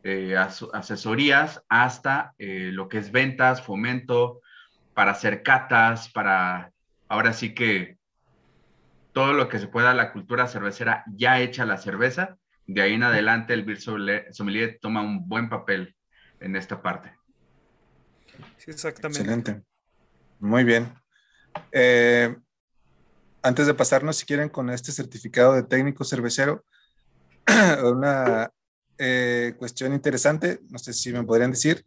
eh, 0.03 0.37
as 0.37 0.65
asesorías, 0.73 1.63
hasta 1.69 2.35
eh, 2.39 2.71
lo 2.73 2.89
que 2.89 2.99
es 2.99 3.13
ventas, 3.13 3.63
fomento, 3.63 4.41
para 4.95 5.13
hacer 5.13 5.43
catas, 5.43 6.11
para, 6.11 6.73
ahora 7.09 7.33
sí 7.33 7.55
que 7.55 7.99
todo 9.13 9.33
lo 9.33 9.49
que 9.49 9.59
se 9.59 9.69
pueda, 9.69 9.95
la 9.95 10.13
cultura 10.13 10.49
cervecera 10.49 11.05
ya 11.07 11.41
hecha 11.41 11.67
la 11.67 11.77
cerveza, 11.77 12.39
de 12.67 12.83
ahí 12.83 12.95
en 12.95 13.03
adelante 13.03 13.53
el 13.53 13.65
Beer 13.65 13.81
Sommelier 13.81 14.79
toma 14.81 15.03
un 15.03 15.29
buen 15.29 15.49
papel 15.49 15.95
en 16.41 16.57
esta 16.57 16.81
parte. 16.81 17.13
Sí, 18.57 18.71
exactamente. 18.71 19.21
Excelente. 19.21 19.63
Muy 20.41 20.65
bien. 20.65 20.93
Eh, 21.71 22.35
antes 23.43 23.67
de 23.67 23.75
pasarnos, 23.75 24.17
si 24.17 24.27
quieren, 24.27 24.49
con 24.49 24.71
este 24.71 24.93
certificado 24.93 25.55
de 25.55 25.65
técnico 25.65 26.05
cervecero, 26.05 26.65
una 27.85 28.51
eh, 28.99 29.55
cuestión 29.59 29.93
interesante, 29.93 30.61
no 30.71 30.79
sé 30.79 30.93
si 30.93 31.13
me 31.13 31.25
podrían 31.25 31.51
decir, 31.51 31.85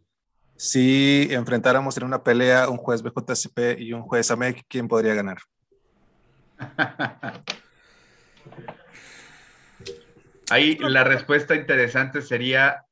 si 0.56 1.28
enfrentáramos 1.30 1.96
en 1.96 2.04
una 2.04 2.22
pelea 2.22 2.68
un 2.68 2.76
juez 2.78 3.02
BJCP 3.02 3.78
y 3.78 3.92
un 3.92 4.02
juez 4.02 4.30
AMEC, 4.30 4.64
¿quién 4.68 4.88
podría 4.88 5.14
ganar? 5.14 5.38
Ahí 10.50 10.76
la 10.78 11.04
respuesta 11.04 11.54
interesante 11.54 12.22
sería... 12.22 12.82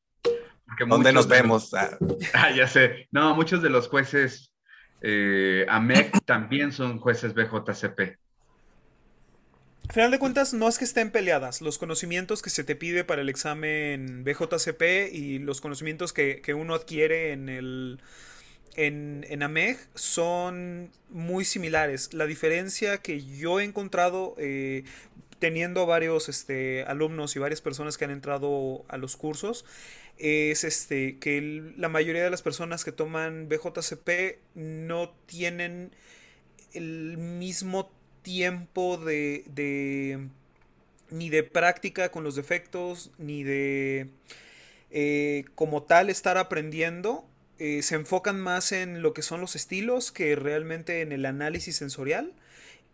¿Dónde 0.88 1.12
nos 1.12 1.28
vemos? 1.28 1.70
Los, 1.72 1.80
ah, 2.34 2.50
ya 2.50 2.66
sé. 2.66 3.08
No, 3.12 3.34
muchos 3.34 3.62
de 3.62 3.70
los 3.70 3.88
jueces 3.88 4.52
eh, 5.00 5.64
AMEC 5.68 6.24
también 6.24 6.72
son 6.72 6.98
jueces 6.98 7.32
BJCP. 7.34 8.18
Al 9.88 9.92
final 9.92 10.10
de 10.10 10.18
cuentas, 10.18 10.54
no 10.54 10.68
es 10.68 10.78
que 10.78 10.84
estén 10.84 11.10
peleadas. 11.10 11.60
Los 11.60 11.78
conocimientos 11.78 12.42
que 12.42 12.50
se 12.50 12.64
te 12.64 12.74
pide 12.74 13.04
para 13.04 13.22
el 13.22 13.28
examen 13.28 14.24
BJCP 14.24 15.12
y 15.12 15.38
los 15.38 15.60
conocimientos 15.60 16.12
que, 16.12 16.40
que 16.40 16.54
uno 16.54 16.74
adquiere 16.74 17.32
en 17.32 17.48
el 17.48 18.00
en, 18.76 19.24
en, 19.28 19.42
AMEG 19.42 19.78
son 19.94 20.90
muy 21.10 21.44
similares. 21.44 22.12
La 22.12 22.26
diferencia 22.26 22.98
que 22.98 23.22
yo 23.22 23.60
he 23.60 23.64
encontrado 23.64 24.34
eh, 24.38 24.84
teniendo 25.38 25.86
varios 25.86 26.28
este, 26.28 26.84
alumnos 26.84 27.36
y 27.36 27.38
varias 27.38 27.60
personas 27.60 27.98
que 27.98 28.06
han 28.06 28.10
entrado 28.10 28.84
a 28.88 28.96
los 28.96 29.16
cursos 29.16 29.64
es 30.16 30.64
este, 30.64 31.18
que 31.18 31.72
la 31.76 31.88
mayoría 31.88 32.24
de 32.24 32.30
las 32.30 32.42
personas 32.42 32.84
que 32.84 32.92
toman 32.92 33.48
BJCP 33.48 34.38
no 34.54 35.10
tienen 35.26 35.94
el 36.72 37.16
mismo 37.18 37.90
tiempo 38.24 38.96
de, 38.96 39.44
de 39.54 40.26
ni 41.10 41.30
de 41.30 41.44
práctica 41.44 42.10
con 42.10 42.24
los 42.24 42.34
defectos, 42.34 43.12
ni 43.18 43.44
de 43.44 44.08
eh, 44.90 45.44
como 45.54 45.84
tal 45.84 46.10
estar 46.10 46.36
aprendiendo. 46.36 47.24
Eh, 47.60 47.82
se 47.82 47.94
enfocan 47.94 48.40
más 48.40 48.72
en 48.72 49.00
lo 49.00 49.14
que 49.14 49.22
son 49.22 49.40
los 49.40 49.54
estilos 49.54 50.10
que 50.10 50.34
realmente 50.34 51.02
en 51.02 51.12
el 51.12 51.24
análisis 51.24 51.76
sensorial 51.76 52.32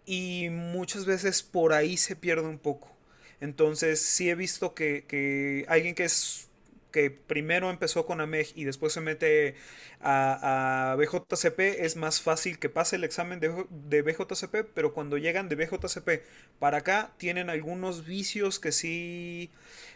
y 0.04 0.48
muchas 0.50 1.06
veces 1.06 1.42
por 1.42 1.72
ahí 1.72 1.96
se 1.96 2.16
pierde 2.16 2.46
un 2.46 2.58
poco. 2.58 2.94
Entonces 3.40 4.02
sí 4.02 4.28
he 4.28 4.34
visto 4.34 4.74
que, 4.74 5.06
que 5.08 5.64
alguien 5.68 5.94
que 5.94 6.04
es 6.04 6.49
que 6.90 7.10
primero 7.10 7.70
empezó 7.70 8.06
con 8.06 8.20
AMEG 8.20 8.52
y 8.54 8.64
después 8.64 8.92
se 8.92 9.00
mete 9.00 9.54
a, 10.00 10.92
a, 10.92 10.96
BJCP, 10.96 11.60
es 11.60 11.96
más 11.96 12.20
fácil 12.20 12.58
que 12.58 12.68
pase 12.68 12.96
el 12.96 13.04
examen 13.04 13.40
de, 13.40 13.66
de, 13.70 14.02
BJCP, 14.02 14.70
pero 14.74 14.92
cuando 14.92 15.18
llegan 15.18 15.48
de 15.48 15.56
BJCP 15.56 16.22
para 16.58 16.78
acá, 16.78 17.12
tienen 17.18 17.50
algunos 17.50 18.04
vicios 18.06 18.58
que 18.58 18.72
sí, 18.72 19.50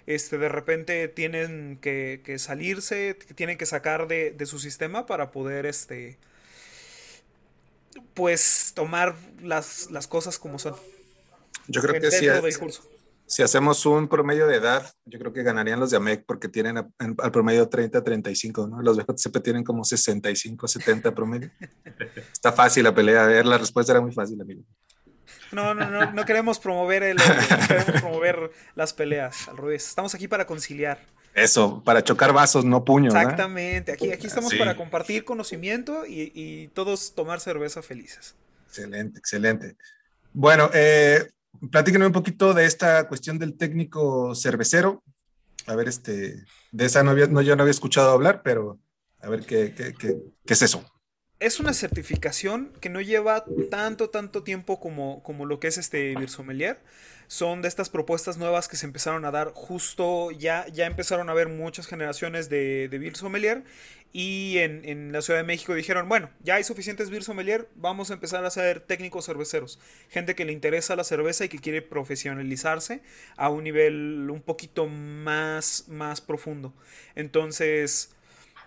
este, 0.06 0.38
de 0.38 0.48
repente 0.48 1.08
tienen 1.08 1.78
que, 1.80 2.20
que 2.24 2.38
salirse, 2.38 3.16
que 3.26 3.34
tienen 3.34 3.58
que 3.58 3.66
sacar 3.66 4.08
de, 4.08 4.30
de, 4.30 4.46
su 4.46 4.58
sistema 4.58 5.06
para 5.06 5.30
poder, 5.30 5.66
este, 5.66 6.18
pues, 8.14 8.72
tomar 8.74 9.14
las, 9.42 9.90
las 9.90 10.06
cosas 10.06 10.38
como 10.38 10.58
son. 10.58 10.76
Yo 11.66 11.80
creo 11.80 12.00
que 12.00 12.10
sí. 12.10 12.26
Del 12.26 12.58
curso 12.58 12.93
si 13.26 13.42
hacemos 13.42 13.84
un 13.86 14.08
promedio 14.08 14.46
de 14.46 14.56
edad, 14.56 14.90
yo 15.04 15.18
creo 15.18 15.32
que 15.32 15.42
ganarían 15.42 15.80
los 15.80 15.90
de 15.90 15.96
AMEC 15.96 16.24
porque 16.26 16.48
tienen 16.48 16.78
a, 16.78 16.88
en, 16.98 17.16
al 17.18 17.32
promedio 17.32 17.68
30, 17.68 18.02
35, 18.02 18.68
¿no? 18.68 18.82
Los 18.82 18.96
BJCP 18.96 19.42
tienen 19.42 19.64
como 19.64 19.84
65, 19.84 20.68
70 20.68 21.14
promedio. 21.14 21.50
Está 22.32 22.52
fácil 22.52 22.84
la 22.84 22.94
pelea, 22.94 23.24
a 23.24 23.26
ver, 23.26 23.46
la 23.46 23.58
respuesta 23.58 23.92
era 23.92 24.00
muy 24.00 24.12
fácil, 24.12 24.40
amigo. 24.40 24.62
No, 25.52 25.74
no, 25.74 25.88
no, 25.88 26.12
no 26.12 26.24
queremos 26.24 26.58
promover 26.58 27.02
el, 27.02 27.16
no 27.16 27.66
queremos 27.68 28.00
promover 28.00 28.50
las 28.74 28.92
peleas, 28.92 29.48
al 29.48 29.56
revés. 29.56 29.88
Estamos 29.88 30.14
aquí 30.14 30.28
para 30.28 30.46
conciliar. 30.46 30.98
Eso, 31.34 31.82
para 31.82 32.02
chocar 32.04 32.32
vasos, 32.32 32.64
no 32.64 32.84
puños. 32.84 33.14
Exactamente, 33.14 33.92
¿no? 33.92 33.94
aquí, 33.94 34.12
aquí 34.12 34.26
estamos 34.26 34.50
sí. 34.50 34.58
para 34.58 34.76
compartir 34.76 35.24
conocimiento 35.24 36.06
y, 36.06 36.30
y, 36.34 36.68
todos 36.68 37.14
tomar 37.14 37.40
cerveza 37.40 37.82
felices. 37.82 38.36
Excelente, 38.68 39.18
excelente. 39.18 39.76
Bueno, 40.32 40.70
eh, 40.72 41.28
platíquenme 41.70 42.06
un 42.06 42.12
poquito 42.12 42.54
de 42.54 42.66
esta 42.66 43.08
cuestión 43.08 43.38
del 43.38 43.56
técnico 43.56 44.34
cervecero. 44.34 45.02
A 45.66 45.74
ver, 45.74 45.88
este, 45.88 46.44
de 46.72 46.84
esa 46.84 47.02
no, 47.02 47.10
había, 47.10 47.26
no 47.26 47.42
yo 47.42 47.56
no 47.56 47.62
había 47.62 47.70
escuchado 47.70 48.10
hablar, 48.10 48.42
pero 48.42 48.78
a 49.20 49.28
ver 49.28 49.44
qué, 49.46 49.74
qué, 49.74 49.94
qué, 49.94 50.18
qué 50.44 50.52
es 50.52 50.62
eso. 50.62 50.84
Es 51.44 51.60
una 51.60 51.74
certificación 51.74 52.72
que 52.80 52.88
no 52.88 53.02
lleva 53.02 53.44
tanto, 53.70 54.08
tanto 54.08 54.42
tiempo 54.42 54.80
como, 54.80 55.22
como 55.22 55.44
lo 55.44 55.60
que 55.60 55.68
es 55.68 55.76
este 55.76 56.14
Birsomelier. 56.16 56.78
Son 57.26 57.60
de 57.60 57.68
estas 57.68 57.90
propuestas 57.90 58.38
nuevas 58.38 58.66
que 58.66 58.76
se 58.76 58.86
empezaron 58.86 59.26
a 59.26 59.30
dar 59.30 59.52
justo, 59.52 60.30
ya, 60.30 60.66
ya 60.68 60.86
empezaron 60.86 61.28
a 61.28 61.32
haber 61.32 61.48
muchas 61.48 61.86
generaciones 61.86 62.48
de, 62.48 62.88
de 62.88 62.98
Beer 62.98 63.16
Sommelier 63.16 63.62
y 64.10 64.56
en, 64.58 64.88
en, 64.88 65.12
la 65.12 65.20
Ciudad 65.20 65.40
de 65.40 65.44
México 65.44 65.74
dijeron, 65.74 66.08
bueno, 66.08 66.30
ya 66.42 66.54
hay 66.54 66.64
suficientes 66.64 67.10
Beer 67.10 67.24
Sommelier, 67.24 67.68
vamos 67.74 68.10
a 68.10 68.14
empezar 68.14 68.42
a 68.46 68.50
ser 68.50 68.80
técnicos 68.80 69.26
cerveceros. 69.26 69.78
Gente 70.08 70.34
que 70.34 70.46
le 70.46 70.52
interesa 70.52 70.96
la 70.96 71.04
cerveza 71.04 71.44
y 71.44 71.50
que 71.50 71.58
quiere 71.58 71.82
profesionalizarse 71.82 73.02
a 73.36 73.50
un 73.50 73.64
nivel 73.64 74.30
un 74.30 74.40
poquito 74.40 74.86
más, 74.86 75.84
más 75.88 76.22
profundo. 76.22 76.72
Entonces 77.16 78.14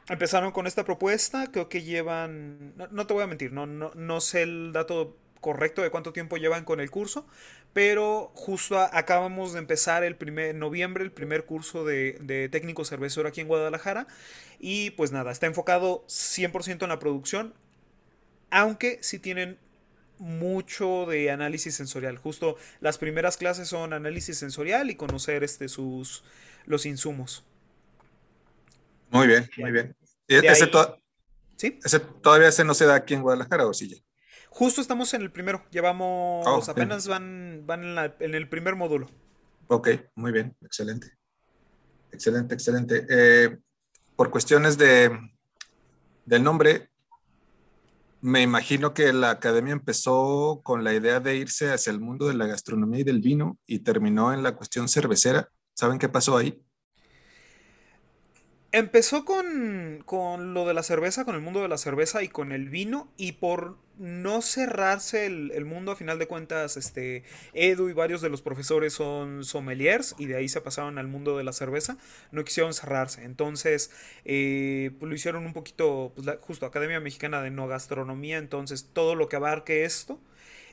empezaron 0.09 0.51
con 0.51 0.67
esta 0.67 0.83
propuesta, 0.83 1.51
creo 1.51 1.69
que 1.69 1.83
llevan, 1.83 2.73
no, 2.91 3.07
te 3.07 3.13
voy 3.13 3.23
a 3.23 3.27
mentir, 3.27 3.51
no, 3.51 3.65
no, 3.65 3.91
no, 3.95 4.21
sé 4.21 4.43
el 4.43 4.71
dato 4.73 5.17
correcto 5.41 5.81
de 5.81 5.89
cuánto 5.89 6.13
tiempo 6.13 6.37
llevan 6.37 6.63
con 6.63 6.79
el 6.79 6.89
curso, 6.89 7.27
pero 7.73 8.31
justo 8.33 8.79
acabamos 8.79 9.53
de 9.53 9.59
empezar 9.59 10.03
el 10.03 10.15
primer 10.15 10.55
noviembre, 10.55 11.03
el 11.03 11.11
primer 11.11 11.45
curso 11.45 11.85
de, 11.85 12.17
de 12.21 12.49
técnico 12.49 12.85
cervecero 12.85 13.27
aquí 13.27 13.41
en 13.41 13.47
Guadalajara, 13.47 14.07
y 14.59 14.91
pues 14.91 15.11
nada, 15.11 15.31
está 15.31 15.45
enfocado 15.45 16.05
100% 16.07 16.83
en 16.83 16.89
la 16.89 16.99
producción, 16.99 17.53
aunque 18.49 18.99
sí 19.01 19.19
tienen 19.19 19.59
mucho 20.19 21.05
de 21.05 21.31
análisis 21.31 21.75
sensorial. 21.75 22.17
Justo 22.17 22.57
las 22.79 22.97
primeras 22.97 23.37
clases 23.37 23.67
son 23.67 23.93
análisis 23.93 24.37
sensorial 24.37 24.89
y 24.89 24.95
conocer 24.95 25.43
este, 25.43 25.67
sus, 25.67 26.23
los 26.65 26.85
insumos. 26.85 27.43
Muy 29.09 29.27
bien, 29.27 29.49
muy 29.57 29.71
bien. 29.71 29.95
Ese, 30.27 30.69
¿Sí? 31.55 31.79
ese, 31.83 31.99
todavía 31.99 32.49
ese 32.49 32.63
no 32.63 32.73
se 32.73 32.85
da 32.85 32.95
aquí 32.95 33.13
en 33.13 33.21
Guadalajara 33.21 33.65
o 33.65 33.73
sí 33.73 34.03
Justo 34.49 34.81
estamos 34.81 35.13
en 35.13 35.21
el 35.21 35.31
primero. 35.31 35.63
Llevamos, 35.71 36.45
oh, 36.47 36.63
apenas 36.67 37.07
van, 37.07 37.63
van 37.65 37.97
en, 38.19 38.35
el 38.35 38.49
primer 38.49 38.75
módulo. 38.75 39.07
Ok, 39.67 39.89
muy 40.15 40.31
bien, 40.31 40.55
excelente. 40.61 41.11
Excelente, 42.11 42.55
excelente. 42.55 43.05
Eh, 43.09 43.57
por 44.15 44.31
cuestiones 44.31 44.77
de, 44.77 45.11
del 46.25 46.43
nombre, 46.43 46.89
me 48.21 48.41
imagino 48.41 48.93
que 48.93 49.13
la 49.13 49.29
academia 49.29 49.73
empezó 49.73 50.61
con 50.63 50.83
la 50.83 50.93
idea 50.93 51.19
de 51.19 51.35
irse 51.35 51.71
hacia 51.71 51.91
el 51.91 51.99
mundo 51.99 52.27
de 52.27 52.33
la 52.33 52.47
gastronomía 52.47 53.01
y 53.01 53.03
del 53.03 53.21
vino 53.21 53.59
y 53.67 53.79
terminó 53.79 54.33
en 54.33 54.43
la 54.43 54.55
cuestión 54.55 54.89
cervecera. 54.89 55.49
¿Saben 55.75 55.99
qué 55.99 56.09
pasó 56.09 56.35
ahí? 56.35 56.61
Empezó 58.73 59.23
con, 59.23 60.03
lo 60.53 60.67
de 60.67 60.73
la 60.73 60.83
cerveza, 60.83 61.23
con 61.23 61.35
el 61.35 61.41
mundo 61.41 61.61
de 61.61 61.69
la 61.69 61.77
cerveza 61.77 62.21
y 62.21 62.27
con 62.27 62.51
el 62.51 62.67
vino, 62.67 63.09
y 63.15 63.33
por 63.33 63.77
no 63.97 64.41
cerrarse 64.41 65.25
el, 65.25 65.65
mundo, 65.65 65.93
a 65.93 65.95
final 65.95 66.19
de 66.19 66.27
cuentas, 66.27 66.75
este, 66.75 67.23
Edu 67.53 67.87
y 67.87 67.93
varios 67.93 68.21
de 68.21 68.29
los 68.29 68.41
profesores 68.41 68.93
son 68.93 69.45
sommeliers, 69.45 70.15
y 70.17 70.25
de 70.25 70.35
ahí 70.35 70.49
se 70.49 70.59
pasaron 70.59 70.97
al 70.97 71.07
mundo 71.07 71.37
de 71.37 71.45
la 71.45 71.53
cerveza, 71.53 71.97
no 72.31 72.43
quisieron 72.43 72.73
cerrarse. 72.73 73.23
Entonces, 73.23 73.89
eh, 74.25 74.91
pues 74.99 75.09
lo 75.09 75.15
hicieron 75.15 75.45
un 75.45 75.53
poquito, 75.53 76.11
pues 76.13 76.27
justo 76.41 76.65
Academia 76.65 76.99
Mexicana 76.99 77.41
de 77.41 77.51
No 77.51 77.67
Gastronomía, 77.67 78.37
entonces 78.37 78.89
todo 78.91 79.15
lo 79.15 79.29
que 79.29 79.37
abarque 79.37 79.85
esto. 79.85 80.19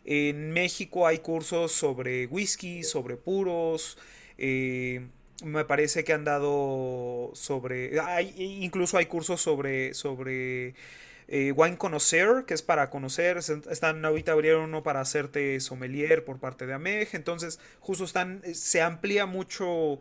En 0.04 0.52
México 0.52 1.06
hay 1.06 1.18
cursos 1.18 1.72
sobre 1.72 2.26
whisky, 2.26 2.82
sobre 2.82 3.16
puros, 3.16 3.96
eh, 4.36 5.06
me 5.42 5.64
parece 5.64 6.04
que 6.04 6.12
han 6.12 6.24
dado 6.24 7.30
sobre. 7.34 7.98
Hay, 8.00 8.34
incluso 8.36 8.98
hay 8.98 9.06
cursos 9.06 9.40
sobre. 9.40 9.94
sobre 9.94 10.74
eh, 11.26 11.52
Wine 11.52 11.78
Conocer, 11.78 12.44
que 12.46 12.54
es 12.54 12.62
para 12.62 12.90
conocer. 12.90 13.38
Están 13.38 14.04
ahorita 14.04 14.32
abrieron 14.32 14.64
uno 14.64 14.82
para 14.82 15.00
hacerte 15.00 15.58
sommelier 15.60 16.24
por 16.24 16.38
parte 16.38 16.66
de 16.66 16.74
AMEG. 16.74 17.14
Entonces, 17.14 17.58
justo 17.80 18.04
están. 18.04 18.42
Se 18.54 18.82
amplía 18.82 19.26
mucho 19.26 20.00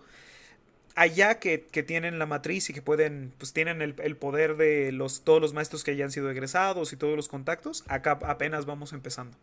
allá 0.95 1.39
que, 1.39 1.57
tienen 1.57 2.19
la 2.19 2.25
matriz 2.25 2.69
y 2.69 2.73
que 2.73 2.81
pueden, 2.81 3.33
pues 3.37 3.53
tienen 3.53 3.81
el, 3.81 4.15
poder 4.17 4.57
de 4.57 4.91
los, 4.91 5.23
todos 5.23 5.41
los 5.41 5.53
maestros 5.53 5.83
que 5.83 5.91
hayan 5.91 6.11
sido 6.11 6.29
egresados 6.29 6.93
y 6.93 6.97
todos 6.97 7.15
los 7.15 7.27
contactos, 7.27 7.83
acá 7.87 8.19
apenas 8.23 8.67
vamos 8.67 8.93
empezando 8.93 9.35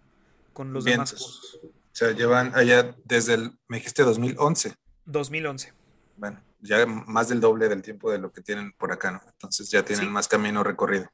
con 0.52 0.72
los 0.72 0.84
demás 0.84 1.10
cursos. 1.10 1.58
O 1.64 1.70
sea, 1.92 2.12
llevan 2.12 2.52
allá 2.54 2.94
desde 3.04 3.34
el, 3.34 3.52
me 3.66 3.78
dijiste 3.78 4.04
2011. 4.04 4.74
2011 5.06 5.79
bueno, 6.20 6.38
ya 6.60 6.84
más 6.84 7.28
del 7.28 7.40
doble 7.40 7.66
del 7.66 7.80
tiempo 7.80 8.12
de 8.12 8.18
lo 8.18 8.30
que 8.30 8.42
tienen 8.42 8.72
por 8.72 8.92
acá, 8.92 9.10
¿no? 9.10 9.22
Entonces 9.26 9.70
ya 9.70 9.82
tienen 9.82 10.12
más 10.12 10.28
camino 10.28 10.62
recorrido. 10.62 11.08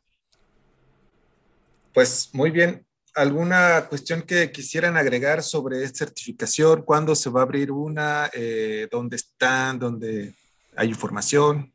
Pues 1.94 2.30
muy 2.32 2.50
bien. 2.50 2.84
¿Alguna 3.14 3.86
cuestión 3.88 4.22
que 4.22 4.50
quisieran 4.50 4.96
agregar 4.96 5.44
sobre 5.44 5.82
esta 5.84 5.98
certificación? 6.00 6.82
¿Cuándo 6.82 7.14
se 7.14 7.30
va 7.30 7.40
a 7.40 7.44
abrir 7.44 7.70
una? 7.70 8.28
Eh, 8.32 8.88
¿Dónde 8.90 9.16
están? 9.16 9.78
¿Dónde 9.78 10.34
hay 10.74 10.88
información? 10.88 11.72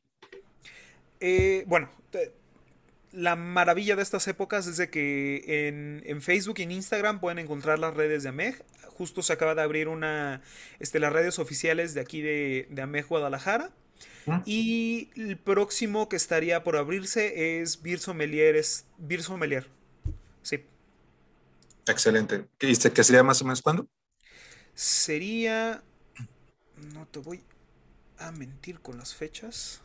Eh, 1.19 1.63
bueno, 1.67 1.89
la 3.11 3.35
maravilla 3.35 3.95
de 3.95 4.03
estas 4.03 4.27
épocas 4.27 4.67
es 4.67 4.77
de 4.77 4.89
que 4.89 6.01
en, 6.05 6.21
Facebook 6.21 6.59
y 6.59 6.63
en 6.63 6.71
Instagram 6.71 7.19
pueden 7.19 7.39
encontrar 7.39 7.79
las 7.79 7.93
redes 7.93 8.23
de 8.23 8.29
AMEG. 8.29 8.63
Justo 8.87 9.21
se 9.21 9.33
acaba 9.33 9.55
de 9.55 9.61
abrir 9.61 9.87
una, 9.87 10.41
este, 10.79 10.99
las 10.99 11.11
redes 11.11 11.39
oficiales 11.39 11.93
de 11.93 12.01
aquí 12.01 12.21
de, 12.21 12.67
de 12.69 12.81
AMEG 12.81 13.07
Guadalajara. 13.07 13.71
Ah. 14.27 14.43
Y 14.45 15.09
el 15.15 15.37
próximo 15.37 16.07
que 16.07 16.15
estaría 16.15 16.63
por 16.63 16.77
abrirse 16.77 17.61
es 17.61 17.81
Beer 17.81 17.99
Sommelier. 17.99 18.55
Es 18.55 18.85
Sí. 20.43 20.63
Excelente. 21.87 22.45
¿Qué, 22.57 22.73
¿Qué 22.93 23.03
sería 23.03 23.23
más 23.23 23.41
o 23.41 23.45
menos 23.45 23.61
cuándo? 23.61 23.87
Sería... 24.73 25.83
No 26.93 27.05
te 27.07 27.19
voy 27.19 27.43
a 28.17 28.31
mentir 28.31 28.79
con 28.79 28.97
las 28.97 29.13
fechas 29.13 29.81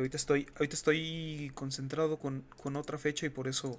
ahorita 0.00 0.16
estoy, 0.16 0.46
ahorita 0.56 0.74
estoy 0.74 1.50
concentrado 1.54 2.18
con, 2.18 2.44
otra 2.76 2.98
fecha 2.98 3.26
y 3.26 3.30
por 3.30 3.48
eso 3.48 3.78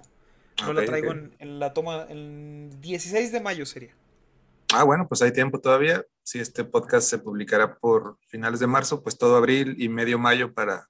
no 0.64 0.72
la 0.72 0.84
traigo 0.84 1.12
en, 1.12 1.60
la 1.60 1.72
toma, 1.72 2.06
el 2.08 2.70
16 2.80 3.32
de 3.32 3.40
mayo 3.40 3.66
sería. 3.66 3.94
Ah, 4.72 4.84
bueno, 4.84 5.08
pues 5.08 5.22
hay 5.22 5.32
tiempo 5.32 5.60
todavía. 5.60 6.04
Si 6.22 6.38
este 6.38 6.64
podcast 6.64 7.08
se 7.08 7.18
publicará 7.18 7.76
por 7.76 8.18
finales 8.26 8.60
de 8.60 8.66
marzo, 8.66 9.02
pues 9.02 9.16
todo 9.16 9.36
abril 9.36 9.76
y 9.78 9.88
medio 9.88 10.18
mayo 10.18 10.52
para, 10.52 10.88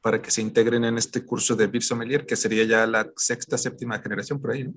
para 0.00 0.22
que 0.22 0.30
se 0.30 0.42
integren 0.42 0.84
en 0.84 0.98
este 0.98 1.24
curso 1.24 1.56
de 1.56 1.66
Beer 1.66 1.82
Sommelier, 1.82 2.26
que 2.26 2.36
sería 2.36 2.64
ya 2.64 2.86
la 2.86 3.10
sexta, 3.16 3.58
séptima 3.58 3.98
generación 4.00 4.40
por 4.40 4.52
ahí, 4.52 4.64
¿no? 4.64 4.74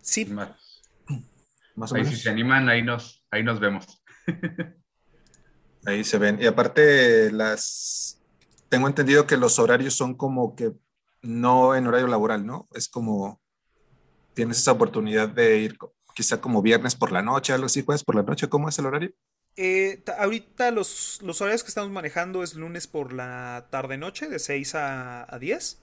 Sí. 0.00 0.24
Más, 1.74 1.92
o 1.92 1.94
ahí 1.94 2.04
Si 2.06 2.16
se 2.16 2.30
animan, 2.30 2.68
ahí 2.68 2.82
nos, 2.82 3.24
ahí 3.30 3.42
nos 3.42 3.60
vemos. 3.60 4.02
ahí 5.86 6.04
se 6.04 6.18
ven. 6.18 6.40
Y 6.40 6.46
aparte, 6.46 7.30
las, 7.32 8.21
tengo 8.72 8.88
entendido 8.88 9.26
que 9.26 9.36
los 9.36 9.58
horarios 9.58 9.92
son 9.92 10.14
como 10.14 10.56
que 10.56 10.72
no 11.20 11.76
en 11.76 11.86
horario 11.86 12.06
laboral, 12.06 12.46
¿no? 12.46 12.70
Es 12.72 12.88
como 12.88 13.38
tienes 14.32 14.56
esa 14.56 14.72
oportunidad 14.72 15.28
de 15.28 15.58
ir 15.58 15.76
quizá 16.14 16.40
como 16.40 16.62
viernes 16.62 16.94
por 16.94 17.12
la 17.12 17.20
noche, 17.20 17.52
algo 17.52 17.66
así, 17.66 17.84
jueves 17.84 18.02
por 18.02 18.14
la 18.14 18.22
noche, 18.22 18.48
¿cómo 18.48 18.70
es 18.70 18.78
el 18.78 18.86
horario? 18.86 19.12
Eh, 19.56 20.02
ahorita 20.18 20.70
los, 20.70 21.20
los, 21.20 21.42
horarios 21.42 21.62
que 21.62 21.68
estamos 21.68 21.90
manejando 21.90 22.42
es 22.42 22.54
lunes 22.54 22.86
por 22.86 23.12
la 23.12 23.66
tarde-noche, 23.68 24.30
de 24.30 24.38
6 24.38 24.74
a, 24.74 25.34
a 25.34 25.38
10. 25.38 25.78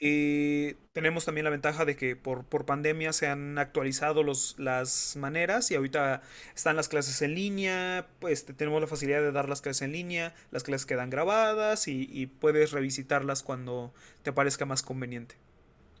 Y 0.00 0.74
tenemos 0.92 1.24
también 1.24 1.44
la 1.44 1.50
ventaja 1.50 1.84
de 1.84 1.96
que 1.96 2.16
por, 2.16 2.44
por 2.44 2.64
pandemia 2.64 3.12
se 3.12 3.28
han 3.28 3.58
actualizado 3.58 4.22
los, 4.22 4.56
las 4.58 5.16
maneras 5.16 5.70
y 5.70 5.76
ahorita 5.76 6.22
están 6.56 6.74
las 6.74 6.88
clases 6.88 7.22
en 7.22 7.34
línea, 7.34 8.08
pues 8.18 8.44
tenemos 8.44 8.80
la 8.80 8.88
facilidad 8.88 9.20
de 9.20 9.30
dar 9.30 9.48
las 9.48 9.60
clases 9.60 9.82
en 9.82 9.92
línea, 9.92 10.34
las 10.50 10.64
clases 10.64 10.86
quedan 10.86 11.10
grabadas 11.10 11.86
y, 11.86 12.26
puedes 12.40 12.72
revisitarlas 12.72 13.42
cuando 13.42 13.92
te 14.22 14.32
parezca 14.32 14.64
más 14.64 14.82
conveniente. 14.82 15.36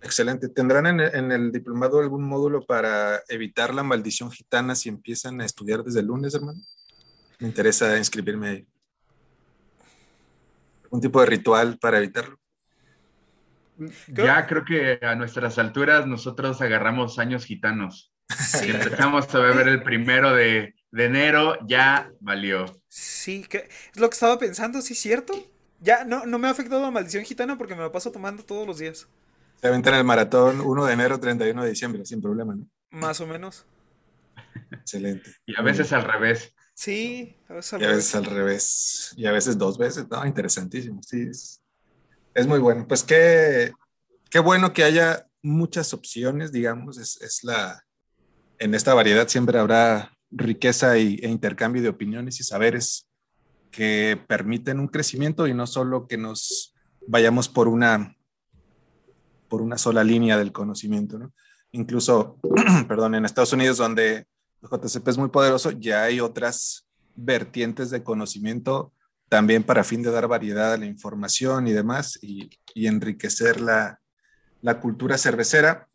Excelente. 0.02 0.48
¿Tendrán 0.48 0.86
en, 0.86 1.00
en, 1.00 1.30
el 1.30 1.52
diplomado 1.52 2.00
algún 2.00 2.24
módulo 2.24 2.64
para 2.64 3.22
evitar 3.28 3.72
la 3.72 3.84
maldición 3.84 4.32
gitana 4.32 4.74
si 4.74 4.88
empiezan 4.88 5.40
a 5.40 5.44
estudiar 5.44 5.84
desde 5.84 6.00
el 6.00 6.06
lunes, 6.06 6.34
hermano? 6.34 6.60
Me 7.38 7.46
interesa 7.46 7.96
inscribirme 7.96 8.48
ahí. 8.48 8.66
¿Un 10.90 11.00
tipo 11.00 11.20
de 11.20 11.26
ritual 11.26 11.78
para 11.78 11.98
evitarlo? 11.98 12.41
Ya 14.08 14.46
creo 14.46 14.64
que 14.64 14.98
a 15.02 15.14
nuestras 15.14 15.58
alturas 15.58 16.06
nosotros 16.06 16.60
agarramos 16.60 17.18
años 17.18 17.44
gitanos. 17.44 18.12
Si 18.28 18.70
empezamos 18.70 19.34
a 19.34 19.38
beber 19.38 19.68
el 19.68 19.82
primero 19.82 20.34
de, 20.34 20.74
enero, 20.92 21.58
ya 21.66 22.10
valió. 22.20 22.80
Sí, 22.88 23.44
que 23.48 23.68
es 23.92 24.00
lo 24.00 24.08
que 24.08 24.14
estaba 24.14 24.38
pensando, 24.38 24.80
sí, 24.82 24.94
cierto. 24.94 25.34
Ya 25.80 26.04
no, 26.04 26.26
no 26.26 26.38
me 26.38 26.48
ha 26.48 26.50
afectado 26.50 26.80
la 26.80 26.90
maldición 26.90 27.24
gitana 27.24 27.58
porque 27.58 27.74
me 27.74 27.82
lo 27.82 27.92
paso 27.92 28.12
tomando 28.12 28.44
todos 28.44 28.66
los 28.66 28.78
días. 28.78 29.08
Se 29.60 29.68
aventan 29.68 29.94
el 29.94 30.04
maratón 30.04 30.60
1 30.60 30.86
de 30.86 30.92
enero, 30.92 31.20
31 31.20 31.62
de 31.62 31.70
diciembre, 31.70 32.04
sin 32.04 32.20
problema, 32.20 32.54
¿no? 32.54 32.66
Más 32.90 33.20
o 33.20 33.26
menos. 33.26 33.66
Excelente. 34.70 35.36
Y 35.46 35.58
a 35.58 35.62
veces 35.62 35.92
al 35.92 36.04
revés. 36.04 36.54
Sí, 36.74 37.36
a 37.48 37.54
veces 37.54 37.74
al 37.74 37.82
y 37.82 37.84
a 37.84 37.88
veces 37.88 38.14
al 38.14 38.24
revés. 38.24 39.14
Y 39.16 39.26
a 39.26 39.32
veces 39.32 39.58
dos 39.58 39.78
veces, 39.78 40.08
no, 40.10 40.24
interesantísimo. 40.26 41.02
Sí, 41.02 41.28
es, 41.30 41.61
es 42.34 42.46
muy 42.46 42.58
bueno. 42.58 42.86
Pues 42.86 43.02
qué, 43.02 43.72
qué 44.30 44.38
bueno 44.38 44.72
que 44.72 44.84
haya 44.84 45.26
muchas 45.42 45.92
opciones, 45.92 46.52
digamos, 46.52 46.98
es, 46.98 47.44
la, 47.44 47.84
en 48.58 48.74
esta 48.74 48.94
variedad 48.94 49.28
siempre 49.28 49.58
habrá 49.58 50.16
riqueza 50.30 50.96
y, 50.98 51.18
e 51.22 51.28
intercambio 51.28 51.82
de 51.82 51.88
opiniones 51.88 52.40
y 52.40 52.44
saberes 52.44 53.08
que 53.70 54.20
permiten 54.28 54.78
un 54.78 54.88
crecimiento 54.88 55.46
y 55.46 55.54
no 55.54 55.66
solo 55.66 56.06
que 56.06 56.16
nos 56.16 56.74
vayamos 57.06 57.48
por 57.48 57.68
una, 57.68 58.16
por 59.48 59.62
una 59.62 59.78
sola 59.78 60.04
línea 60.04 60.38
del 60.38 60.52
conocimiento. 60.52 61.18
¿no? 61.18 61.32
Incluso, 61.72 62.38
perdón, 62.88 63.14
en 63.14 63.24
Estados 63.24 63.52
Unidos, 63.52 63.78
donde 63.78 64.26
el 64.62 64.68
JCP 64.70 65.08
es 65.08 65.18
muy 65.18 65.30
poderoso, 65.30 65.72
ya 65.72 66.04
hay 66.04 66.20
otras 66.20 66.86
vertientes 67.16 67.90
de 67.90 68.02
conocimiento 68.02 68.92
también 69.32 69.62
para 69.62 69.82
fin 69.82 70.02
de 70.02 70.10
dar 70.10 70.28
variedad 70.28 70.74
a 70.74 70.76
la 70.76 70.84
información 70.84 71.66
y 71.66 71.72
demás 71.72 72.18
y, 72.20 72.50
enriquecer 72.74 73.62
la, 73.62 73.98
cultura 74.82 75.16
cervecera. 75.16 75.88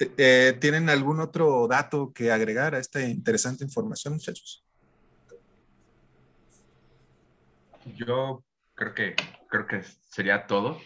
Eh, 0.00 0.58
¿Tienen 0.60 0.90
algún 0.90 1.20
otro 1.20 1.68
dato 1.68 2.12
que 2.12 2.32
agregar 2.32 2.74
a 2.74 2.80
esta 2.80 3.00
interesante 3.00 3.62
información, 3.62 4.14
muchachos? 4.14 4.64
Yo 7.94 8.42
creo 8.74 8.92
que, 8.92 9.14
creo 9.48 9.68
que 9.68 9.84
sería 10.10 10.48
todo. 10.48 10.80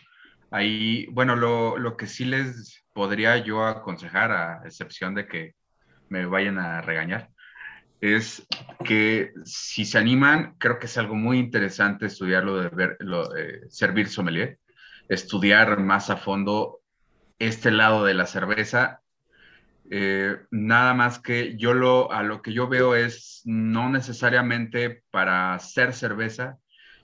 Ahí, 0.51 1.07
bueno, 1.07 1.37
lo, 1.37 1.79
lo 1.79 1.96
que 1.96 2.07
sí 2.07 2.27
les 2.27 2.85
podría 2.92 3.38
yo 3.38 3.64
aconsejar, 3.64 4.31
a 4.31 4.61
excepción 4.66 5.14
de 5.14 5.27
que 5.27 5.55
me 6.11 6.27
vayan 6.27 6.59
a 6.59 6.83
regañar, 6.83 7.31
es 8.00 8.46
que 8.84 9.32
si 9.44 9.84
se 9.84 9.98
animan, 9.98 10.54
creo 10.58 10.78
que 10.78 10.87
es 10.87 10.98
algo 10.98 11.14
muy 11.14 11.38
interesante 11.38 12.06
estudiarlo 12.06 12.56
de 12.56 12.68
ver, 12.68 12.98
servir 13.70 14.08
sommelier, 14.08 14.58
estudiar 15.08 15.80
más 15.80 16.11
a 16.11 16.16
fondo 16.16 16.80
este 17.38 17.70
lado 17.70 18.04
de 18.04 18.14
la 18.14 18.26
cerveza. 18.26 19.02
Eh, 19.90 20.37
nada 20.50 20.94
más 20.94 21.18
que 21.18 21.56
yo 21.56 21.74
lo, 21.74 22.12
a 22.12 22.22
lo 22.22 22.42
que 22.42 22.52
yo 22.52 22.68
veo 22.68 22.94
es 22.94 23.42
no 23.44 23.88
necesariamente 23.88 25.02
para 25.11 25.54
hacer 25.54 25.94
cerveza, 25.94 26.58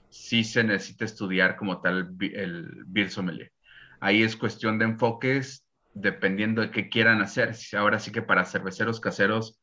sí 0.09 0.43
se 0.43 0.63
necesita 0.63 1.03
estudiar 1.03 1.57
como 1.57 1.81
tal 1.81 2.15
el 2.21 2.83
beer 2.85 3.09
sommelier. 3.09 3.51
Ahí 3.99 4.23
es 4.23 4.37
cuestión 4.37 4.77
de 4.77 4.85
enfoques 4.85 5.65
dependiendo 5.93 6.61
de 6.61 6.71
qué 6.71 6.89
quieran 6.89 7.21
hacer. 7.21 7.55
Ahora 7.75 7.99
sí 7.99 8.11
que 8.11 8.21
para 8.21 8.45
cerveceros 8.45 8.99
caseros 8.99 9.59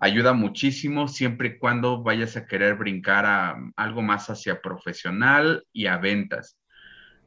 ayuda 0.00 0.32
muchísimo 0.32 1.08
siempre 1.08 1.48
y 1.48 1.58
cuando 1.58 2.02
vayas 2.02 2.36
a 2.36 2.46
querer 2.46 2.74
brincar 2.74 3.26
a 3.26 3.56
algo 3.76 4.02
más 4.02 4.28
hacia 4.28 4.60
profesional 4.60 5.64
y 5.72 5.86
a 5.86 5.96
ventas. 5.98 6.58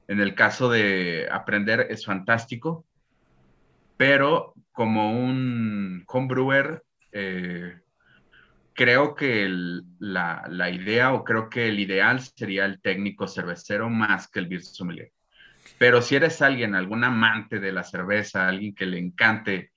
En 0.08 0.20
el 0.20 0.36
caso 0.36 0.70
de 0.70 1.28
aprender 1.32 1.88
es 1.90 2.06
fantástico, 2.06 2.86
pero 3.98 4.54
como 4.72 5.20
un 5.20 6.04
homebrewer, 6.08 6.84
eh, 7.12 7.80
creo 8.74 9.16
que 9.16 9.50
la, 10.00 10.70
idea 10.72 11.14
o 11.14 11.24
creo 11.24 11.50
que 11.50 11.68
el 11.68 11.80
ideal 11.80 12.22
sería 12.22 12.66
el 12.66 12.80
técnico 12.80 13.28
cervecero 13.28 13.90
más 13.90 14.30
que 14.30 14.40
el 14.40 14.48
beer 14.48 14.62
sommelier. 14.62 15.12
Pero 15.80 16.02
si 16.02 16.16
eres 16.16 16.42
alguien, 16.42 16.76
algún 16.76 17.04
amante 17.04 17.60
de 17.60 17.72
la 17.72 17.84
cerveza, 17.84 18.48
alguien 18.48 18.76
que 18.76 18.86
le 18.86 19.00
encante 19.00 19.72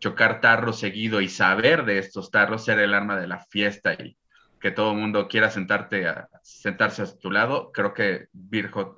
chocar 0.00 0.40
tarros 0.40 0.80
seguido 0.80 1.20
y 1.20 1.28
saber 1.28 1.84
de 1.84 1.98
estos 1.98 2.30
tarros, 2.30 2.64
ser 2.64 2.78
el 2.78 2.94
arma 2.94 3.20
de 3.20 3.28
la 3.28 3.44
fiesta 3.50 3.92
y 3.94 4.16
que 4.60 4.70
todo 4.70 4.92
el 4.92 4.98
mundo 4.98 5.28
quiera 5.28 5.50
sentarte 5.50 6.06
a, 6.06 6.28
sentarse 6.42 7.02
a 7.02 7.18
tu 7.18 7.30
lado, 7.30 7.70
creo 7.72 7.94
que 7.94 8.28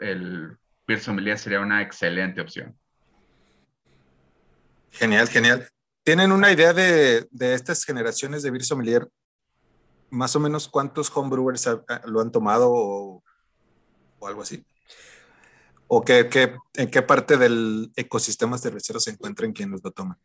el 0.01 0.59
beer 0.87 1.01
sommelier 1.01 1.39
sería 1.39 1.61
una 1.61 1.83
excelente 1.83 2.41
opción. 2.41 2.77
Genial, 4.91 5.29
genial. 5.29 5.69
¿Tienen 6.05 6.33
una 6.33 6.51
idea 6.51 6.73
de, 6.73 7.29
estas 7.39 7.85
generaciones 7.85 8.43
de 8.43 8.51
beer 8.51 8.65
sommelier? 8.65 9.09
Más 10.11 10.35
o 10.37 10.41
menos 10.41 10.69
cuántos 10.69 11.11
homebrewers 11.15 11.69
lo 12.07 12.21
han 12.21 12.33
tomado 12.33 12.69
o, 12.71 13.23
algo 14.23 14.43
así. 14.43 14.65
¿O 15.87 16.03
qué, 16.03 16.29
en 16.75 16.91
qué 16.91 17.03
parte 17.03 17.37
del 17.37 17.93
ecosistema 17.97 18.59
cervecero 18.59 18.99
se 18.99 19.11
encuentran 19.11 19.53
quienes 19.53 19.81
lo 19.83 19.91
toman? 19.91 20.19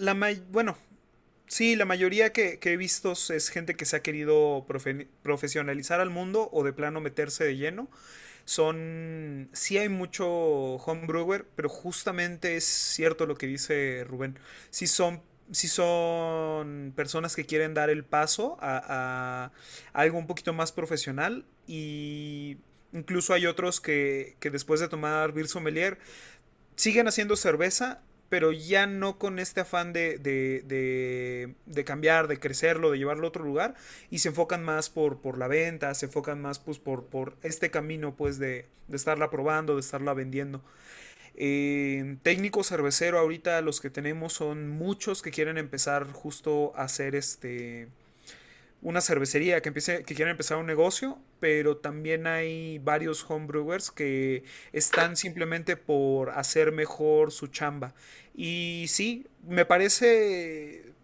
La 0.00 0.16
bueno, 0.50 0.78
sí, 1.46 1.76
la 1.76 1.84
mayoría 1.84 2.32
que, 2.32 2.58
he 2.62 2.76
visto 2.78 3.12
es 3.12 3.50
gente 3.50 3.76
que 3.76 3.84
se 3.84 3.96
ha 3.96 4.00
querido 4.00 4.66
profesionalizar 5.22 6.00
al 6.00 6.08
mundo 6.08 6.48
o 6.52 6.64
de 6.64 6.72
plano 6.72 7.02
meterse 7.02 7.44
de 7.44 7.58
lleno. 7.58 7.90
Son, 8.46 9.50
sí 9.52 9.76
hay 9.76 9.90
mucho 9.90 10.26
homebrewer, 10.26 11.46
pero 11.54 11.68
justamente 11.68 12.56
es 12.56 12.64
cierto 12.64 13.26
lo 13.26 13.36
que 13.36 13.46
dice 13.46 14.04
Rubén, 14.08 14.38
sí 14.70 14.86
son, 14.86 15.20
sí 15.52 15.68
son 15.68 16.94
personas 16.96 17.36
que 17.36 17.44
quieren 17.44 17.74
dar 17.74 17.90
el 17.90 18.02
paso 18.02 18.56
a, 18.62 19.52
algo 19.92 20.16
un 20.16 20.26
poquito 20.26 20.54
más 20.54 20.72
profesional 20.72 21.44
y 21.66 22.56
incluso 22.94 23.34
hay 23.34 23.46
otros 23.46 23.82
que, 23.82 24.36
que 24.40 24.48
después 24.48 24.80
de 24.80 24.88
tomar 24.88 25.32
Beer 25.32 25.46
Sommelier 25.46 25.98
siguen 26.74 27.06
haciendo 27.06 27.36
cerveza 27.36 28.00
pero 28.30 28.52
ya 28.52 28.86
no 28.86 29.18
con 29.18 29.38
este 29.40 29.60
afán 29.60 29.92
de, 29.92 30.16
de, 30.16 31.52
de, 31.66 31.84
cambiar, 31.84 32.28
de 32.28 32.38
crecerlo, 32.38 32.92
de 32.92 32.98
llevarlo 32.98 33.26
a 33.26 33.28
otro 33.28 33.44
lugar, 33.44 33.74
y 34.08 34.20
se 34.20 34.28
enfocan 34.28 34.64
más 34.64 34.88
por, 34.88 35.20
por 35.20 35.36
la 35.36 35.48
venta, 35.48 35.92
se 35.94 36.06
enfocan 36.06 36.40
más 36.40 36.60
pues, 36.60 36.78
por, 36.78 37.06
por 37.06 37.36
este 37.42 37.70
camino 37.70 38.14
pues, 38.16 38.38
de, 38.38 38.66
estarla 38.90 39.30
probando, 39.30 39.74
de 39.74 39.80
estarla 39.80 40.14
vendiendo. 40.14 40.62
Eh, 41.34 42.18
técnico 42.22 42.62
cervecero, 42.62 43.18
ahorita 43.18 43.60
los 43.62 43.80
que 43.80 43.90
tenemos 43.90 44.32
son 44.32 44.68
muchos 44.68 45.22
que 45.22 45.32
quieren 45.32 45.58
empezar 45.58 46.06
justo 46.12 46.72
a 46.76 46.84
hacer 46.84 47.16
este 47.16 47.88
una 48.82 49.00
cervecería 49.00 49.60
que, 49.60 49.68
empiece, 49.68 50.04
que 50.04 50.14
quieren 50.14 50.32
empezar 50.32 50.58
un 50.58 50.66
negocio, 50.66 51.18
pero 51.38 51.76
también 51.76 52.26
hay 52.26 52.78
varios 52.78 53.24
homebrewers 53.28 53.90
que 53.90 54.44
están 54.72 55.16
simplemente 55.16 55.76
por 55.76 56.30
hacer 56.30 56.72
mejor 56.72 57.32
su 57.32 57.48
chamba. 57.48 57.94
Y 58.34 58.86
sí, 58.88 59.26
me 59.46 59.64
parece 59.66 60.94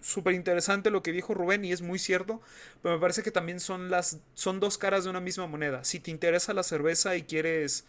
súper 0.00 0.34
interesante 0.34 0.90
lo 0.90 1.02
que 1.02 1.12
dijo 1.12 1.34
Rubén 1.34 1.64
y 1.64 1.72
es 1.72 1.80
muy 1.82 1.98
cierto, 1.98 2.40
pero 2.82 2.94
me 2.94 3.00
parece 3.00 3.22
que 3.22 3.30
también 3.30 3.58
son 3.58 3.90
las 3.90 4.18
son 4.34 4.60
dos 4.60 4.76
caras 4.78 5.04
de 5.04 5.10
una 5.10 5.20
misma 5.20 5.46
moneda. 5.46 5.84
Si 5.84 5.98
te 6.00 6.10
interesa 6.10 6.52
la 6.54 6.62
cerveza 6.62 7.16
y 7.16 7.22
quieres, 7.22 7.86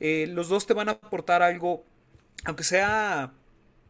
eh, 0.00 0.26
los 0.28 0.48
dos 0.48 0.66
te 0.66 0.74
van 0.74 0.88
a 0.88 0.92
aportar 0.92 1.42
algo, 1.42 1.84
aunque 2.44 2.64
sea 2.64 3.32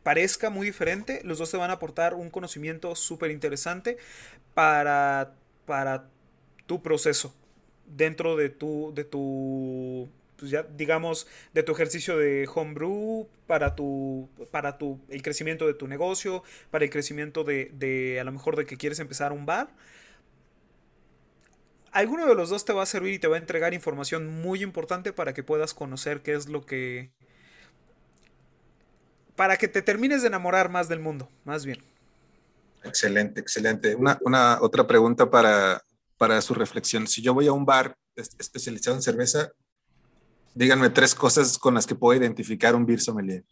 parezca 0.08 0.48
muy 0.48 0.66
diferente, 0.66 1.20
los 1.22 1.36
dos 1.36 1.50
te 1.50 1.58
van 1.58 1.68
a 1.68 1.74
aportar 1.74 2.14
un 2.14 2.30
conocimiento 2.30 2.96
súper 2.96 3.30
interesante 3.30 3.98
para, 4.54 5.34
para 5.66 6.08
tu 6.64 6.82
proceso 6.82 7.34
dentro 7.84 8.34
de 8.34 8.48
tu, 8.48 8.90
de 8.94 9.04
tu 9.04 10.08
pues 10.38 10.50
ya 10.50 10.62
digamos, 10.62 11.26
de 11.52 11.62
tu 11.62 11.72
ejercicio 11.72 12.16
de 12.16 12.48
homebrew, 12.48 13.28
para 13.46 13.76
tu, 13.76 14.30
para 14.50 14.78
tu, 14.78 14.98
el 15.10 15.20
crecimiento 15.20 15.66
de 15.66 15.74
tu 15.74 15.86
negocio, 15.86 16.42
para 16.70 16.86
el 16.86 16.90
crecimiento 16.90 17.44
de, 17.44 17.70
de, 17.74 18.18
a 18.18 18.24
lo 18.24 18.32
mejor 18.32 18.56
de 18.56 18.64
que 18.64 18.78
quieres 18.78 19.00
empezar 19.00 19.30
un 19.32 19.44
bar. 19.44 19.68
Alguno 21.92 22.24
de 22.24 22.34
los 22.34 22.48
dos 22.48 22.64
te 22.64 22.72
va 22.72 22.84
a 22.84 22.86
servir 22.86 23.12
y 23.12 23.18
te 23.18 23.28
va 23.28 23.36
a 23.36 23.40
entregar 23.40 23.74
información 23.74 24.26
muy 24.40 24.62
importante 24.62 25.12
para 25.12 25.34
que 25.34 25.42
puedas 25.42 25.74
conocer 25.74 26.22
qué 26.22 26.32
es 26.32 26.48
lo 26.48 26.64
que, 26.64 27.10
para 29.38 29.56
que 29.56 29.68
te 29.68 29.80
termines 29.82 30.22
de 30.22 30.26
enamorar 30.26 30.68
más 30.68 30.88
del 30.88 30.98
mundo, 30.98 31.30
más 31.44 31.64
bien. 31.64 31.80
Excelente, 32.82 33.38
excelente. 33.38 33.94
Una, 33.94 34.18
una 34.22 34.60
otra 34.60 34.84
pregunta 34.84 35.30
para, 35.30 35.80
para 36.16 36.40
su 36.42 36.54
reflexión. 36.54 37.06
Si 37.06 37.22
yo 37.22 37.32
voy 37.34 37.46
a 37.46 37.52
un 37.52 37.64
bar 37.64 37.96
especializado 38.16 38.96
en 38.96 39.02
cerveza, 39.02 39.52
díganme 40.54 40.90
tres 40.90 41.14
cosas 41.14 41.56
con 41.56 41.74
las 41.74 41.86
que 41.86 41.94
puedo 41.94 42.18
identificar 42.18 42.74
un 42.74 42.84
beer 42.84 43.00
sommelier. 43.00 43.44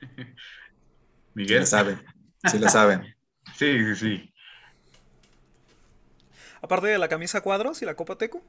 Miguel. 1.34 1.58
Sí 1.58 1.60
lo 1.60 1.66
saben, 1.66 2.02
sí 2.50 2.58
lo 2.58 2.70
saben. 2.70 3.14
sí, 3.58 3.84
sí, 3.84 3.94
sí. 3.94 4.32
Aparte 6.62 6.86
de 6.86 6.96
la 6.96 7.08
camisa 7.08 7.42
cuadros 7.42 7.82
y 7.82 7.84
la 7.84 7.94
copa 7.94 8.16
teco. 8.16 8.42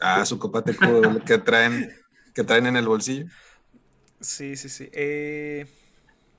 Ah, 0.00 0.24
su 0.24 0.38
copa 0.38 0.64
que 0.64 1.38
traen, 1.38 1.94
que 2.34 2.44
traen 2.44 2.66
en 2.66 2.76
el 2.76 2.86
bolsillo. 2.88 3.26
Sí, 4.20 4.56
sí, 4.56 4.68
sí. 4.68 4.88
Eh, 4.92 5.66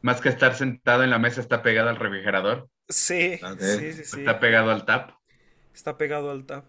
Más 0.01 0.19
que 0.19 0.29
estar 0.29 0.55
sentado 0.55 1.03
en 1.03 1.09
la 1.09 1.19
mesa, 1.19 1.41
está 1.41 1.61
pegado 1.61 1.89
al 1.89 1.97
refrigerador. 1.97 2.69
Sí, 2.89 3.39
sí, 3.59 3.93
sí, 3.93 4.19
Está 4.19 4.39
pegado 4.39 4.71
al 4.71 4.85
tap. 4.85 5.11
Está 5.73 5.97
pegado 5.97 6.31
al 6.31 6.45
tap. 6.45 6.65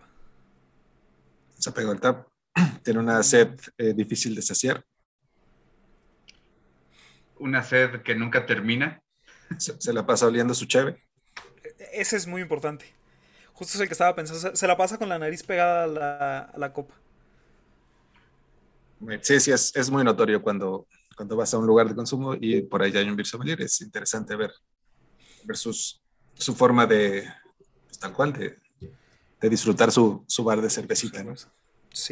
Está 1.59 1.73
pegado 1.73 1.93
al 1.93 2.01
tap. 2.01 2.29
Tiene 2.83 3.01
una 3.01 3.23
sed 3.23 3.59
eh, 3.79 3.95
difícil 3.95 4.35
de 4.35 4.43
saciar. 4.43 4.85
Una 7.39 7.63
sed 7.63 8.03
que 8.03 8.15
nunca 8.15 8.47
termina. 8.47 9.03
Se, 9.59 9.81
se 9.81 9.93
la 9.93 10.07
pasa 10.07 10.27
oliendo 10.27 10.55
su 10.55 10.67
cheve. 10.67 11.03
E-, 11.65 12.01
ese 12.01 12.17
es 12.17 12.27
muy 12.27 12.43
importante 12.43 12.95
Justo 13.63 13.79
es 13.79 13.83
el 13.83 13.87
que 13.87 13.95
estaba 13.95 14.13
pensando. 14.13 14.57
Se, 14.57 14.67
la 14.67 14.77
pasa 14.77 14.99
con 14.99 15.09
la 15.09 15.21
nariz 15.21 15.41
pegada 15.45 15.85
a 16.53 16.59
la, 16.59 16.73
copa. 16.73 16.97
Sí, 19.21 19.39
sí, 19.39 19.53
es, 19.53 19.89
muy 19.89 20.03
notorio 20.03 20.43
cuando, 20.43 20.89
cuando 21.17 21.37
vas 21.37 21.55
a 21.55 21.59
un 21.59 21.67
lugar 21.69 21.89
de 21.89 21.95
consumo 21.95 22.35
y 22.35 22.63
por 22.63 22.83
ahí 22.83 22.91
hay 22.97 23.09
un 23.09 23.15
beer 23.15 23.63
Es 23.63 23.81
interesante 23.81 24.35
ver, 24.35 24.51
ver 25.45 25.57
su 25.57 26.55
forma 26.57 26.87
de, 26.87 27.33
pues, 27.87 28.01
tal 28.01 28.13
cual, 28.13 28.33
de, 28.33 28.59
disfrutar 29.49 29.93
su, 29.93 30.27
bar 30.43 30.61
de 30.61 30.69
cervecita. 30.69 31.23
¿no? 31.23 31.37
Sí. 31.37 31.47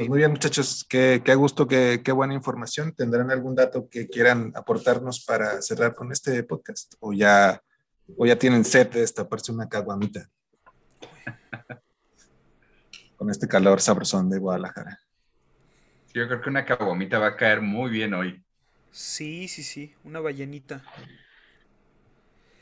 Pues 0.02 0.08
muy 0.08 0.18
bien, 0.18 0.30
muchachos, 0.30 0.86
qué, 0.88 1.20
qué 1.24 1.34
gusto, 1.34 1.66
qué, 1.66 2.00
qué, 2.04 2.12
buena 2.12 2.32
información. 2.32 2.92
¿Tendrán 2.92 3.32
algún 3.32 3.56
dato 3.56 3.88
que 3.88 4.06
quieran 4.08 4.52
aportarnos 4.54 5.24
para 5.24 5.60
cerrar 5.62 5.96
con 5.96 6.12
este 6.12 6.44
podcast? 6.44 6.94
¿O 7.00 7.12
ya, 7.12 7.60
o 8.16 8.24
ya 8.24 8.38
tienen 8.38 8.64
sed 8.64 8.90
de 8.90 9.24
parece 9.24 9.50
una 9.50 9.68
caguamita? 9.68 10.30
Con 13.20 13.28
este 13.28 13.46
calor 13.46 13.82
sabrosón 13.82 14.30
de 14.30 14.38
Guadalajara. 14.38 14.98
Yo 16.14 16.26
creo 16.26 16.40
que 16.40 16.48
una 16.48 16.64
caguamita 16.64 17.18
va 17.18 17.26
a 17.26 17.36
caer 17.36 17.60
muy 17.60 17.90
bien 17.90 18.14
hoy. 18.14 18.42
Sí, 18.90 19.46
sí, 19.46 19.62
sí, 19.62 19.94
una 20.04 20.20
ballenita. 20.20 20.82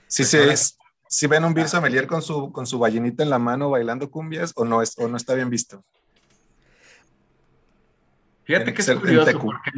Sí, 0.09 0.25
sí, 0.25 0.37
es, 0.37 0.77
si 1.09 1.29
ven 1.29 1.45
un 1.45 1.55
Bill 1.55 1.69
Sommelier 1.69 2.09
con 2.09 2.23
su, 2.23 2.51
con 2.51 2.67
su 2.67 2.81
ballenita 2.81 3.23
en 3.23 3.31
la 3.31 3.39
mano 3.39 3.71
bailando 3.71 4.11
cumbias 4.11 4.53
o 4.57 4.65
no, 4.65 4.83
es, 4.83 4.99
o 4.99 5.07
no 5.07 5.17
está 5.17 5.35
bien 5.35 5.49
visto. 5.49 5.85
Fíjate 8.43 8.75
que 8.75 8.83
es 8.83 8.91
curioso 8.91 9.39
porque 9.39 9.71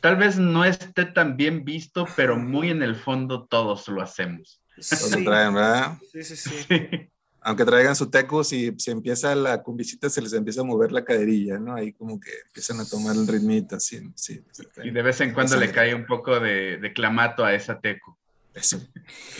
tal 0.00 0.14
vez 0.14 0.38
no 0.38 0.64
esté 0.64 1.04
tan 1.04 1.36
bien 1.36 1.64
visto, 1.64 2.06
pero 2.14 2.36
muy 2.36 2.70
en 2.70 2.84
el 2.84 2.94
fondo 2.94 3.44
todos 3.44 3.88
lo 3.88 4.00
hacemos. 4.00 4.62
Sí. 4.78 5.24
traen, 5.24 5.54
¿verdad? 5.54 5.98
Sí, 6.12 6.22
sí, 6.22 6.36
sí. 6.36 7.10
Aunque 7.44 7.64
traigan 7.64 7.96
su 7.96 8.08
tecus 8.08 8.52
y 8.52 8.72
se 8.78 8.92
empieza 8.92 9.34
la 9.34 9.62
cumbicita, 9.62 10.08
se 10.08 10.22
les 10.22 10.32
empieza 10.32 10.60
a 10.60 10.64
mover 10.64 10.92
la 10.92 11.04
caderilla, 11.04 11.58
¿no? 11.58 11.74
Ahí 11.74 11.92
como 11.92 12.20
que 12.20 12.30
empiezan 12.46 12.78
a 12.78 12.84
tomar 12.84 13.16
el 13.16 13.26
ritmito, 13.26 13.76
así, 13.76 14.00
sí. 14.14 14.44
Y 14.84 14.90
de 14.90 15.02
vez 15.02 15.20
en 15.20 15.34
cuando 15.34 15.56
le 15.56 15.72
cae 15.72 15.94
un 15.94 16.06
poco 16.06 16.38
de, 16.38 16.76
de 16.76 16.92
clamato 16.92 17.44
a 17.44 17.54
esa 17.54 17.80
tecu. 17.80 18.16
Eso. 18.54 18.80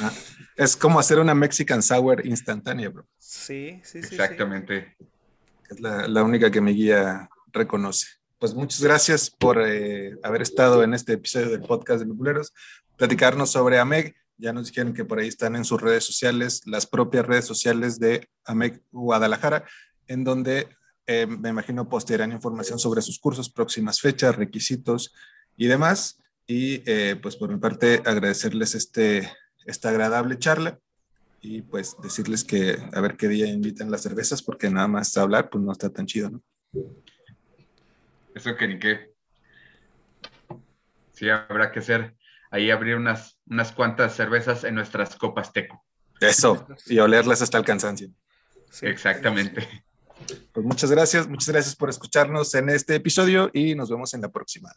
Ah, 0.00 0.12
es 0.56 0.76
como 0.76 0.98
hacer 0.98 1.18
una 1.18 1.34
Mexican 1.34 1.82
Sour 1.82 2.26
instantánea, 2.26 2.88
bro. 2.88 3.06
Sí, 3.18 3.80
sí, 3.84 4.02
sí. 4.02 4.14
Exactamente. 4.14 4.96
Es 5.70 5.80
la, 5.80 6.08
la, 6.08 6.22
única 6.22 6.50
que 6.50 6.60
mi 6.60 6.74
guía 6.74 7.28
reconoce. 7.52 8.06
Pues 8.38 8.54
muchas 8.54 8.82
gracias 8.82 9.30
por 9.30 9.62
eh, 9.64 10.16
haber 10.22 10.42
estado 10.42 10.82
en 10.82 10.94
este 10.94 11.12
episodio 11.12 11.50
del 11.50 11.60
podcast 11.60 12.00
de 12.00 12.06
Lupuleros, 12.06 12.52
platicarnos 12.96 13.50
sobre 13.50 13.78
AMEG. 13.78 14.16
Ya 14.38 14.52
nos 14.52 14.68
dijeron 14.68 14.92
que 14.92 15.04
por 15.04 15.18
ahí 15.18 15.28
están 15.28 15.56
en 15.56 15.64
sus 15.64 15.80
redes 15.80 16.04
sociales, 16.04 16.62
las 16.66 16.86
propias 16.86 17.26
redes 17.26 17.44
sociales 17.44 17.98
de 17.98 18.28
AMEG 18.44 18.82
Guadalajara, 18.90 19.64
en 20.08 20.24
donde 20.24 20.68
eh, 21.06 21.26
me 21.26 21.50
imagino 21.50 21.88
postearán 21.88 22.32
información 22.32 22.78
sobre 22.78 23.02
sus 23.02 23.18
cursos, 23.18 23.50
próximas 23.50 24.00
fechas, 24.00 24.36
requisitos 24.36 25.14
y 25.56 25.66
demás. 25.66 26.22
Y 26.46 26.82
eh, 26.90 27.16
pues 27.20 27.36
por 27.36 27.50
mi 27.50 27.58
parte 27.58 28.02
agradecerles 28.04 28.74
este, 28.74 29.30
esta 29.66 29.90
agradable 29.90 30.38
charla 30.38 30.78
y 31.40 31.62
pues 31.62 31.96
decirles 32.02 32.44
que 32.44 32.76
a 32.92 33.00
ver 33.00 33.16
qué 33.16 33.28
día 33.28 33.46
invitan 33.46 33.90
las 33.90 34.02
cervezas 34.02 34.42
porque 34.42 34.70
nada 34.70 34.88
más 34.88 35.16
hablar 35.16 35.50
pues 35.50 35.62
no 35.62 35.72
está 35.72 35.90
tan 35.90 36.06
chido, 36.06 36.30
¿no? 36.30 36.42
Eso 38.34 38.56
que 38.56 38.68
ni 38.68 38.78
qué. 38.78 39.12
Sí, 41.12 41.28
habrá 41.28 41.70
que 41.70 41.80
hacer 41.80 42.14
ahí 42.52 42.70
abrir 42.70 42.94
unas, 42.94 43.40
unas 43.46 43.72
cuantas 43.72 44.14
cervezas 44.14 44.62
en 44.62 44.76
nuestras 44.76 45.16
copas 45.16 45.52
teco. 45.52 45.84
Eso, 46.20 46.68
y 46.86 47.00
olerlas 47.00 47.42
hasta 47.42 47.58
el 47.58 47.64
cansancio. 47.64 48.08
Exactamente. 48.82 49.68
Pues 50.52 50.64
muchas 50.64 50.88
gracias, 50.88 51.26
muchas 51.28 51.48
gracias 51.48 51.74
por 51.74 51.90
escucharnos 51.90 52.54
en 52.54 52.68
este 52.68 52.94
episodio 52.94 53.50
y 53.52 53.74
nos 53.74 53.90
vemos 53.90 54.14
en 54.14 54.20
la 54.20 54.28
próxima. 54.28 54.70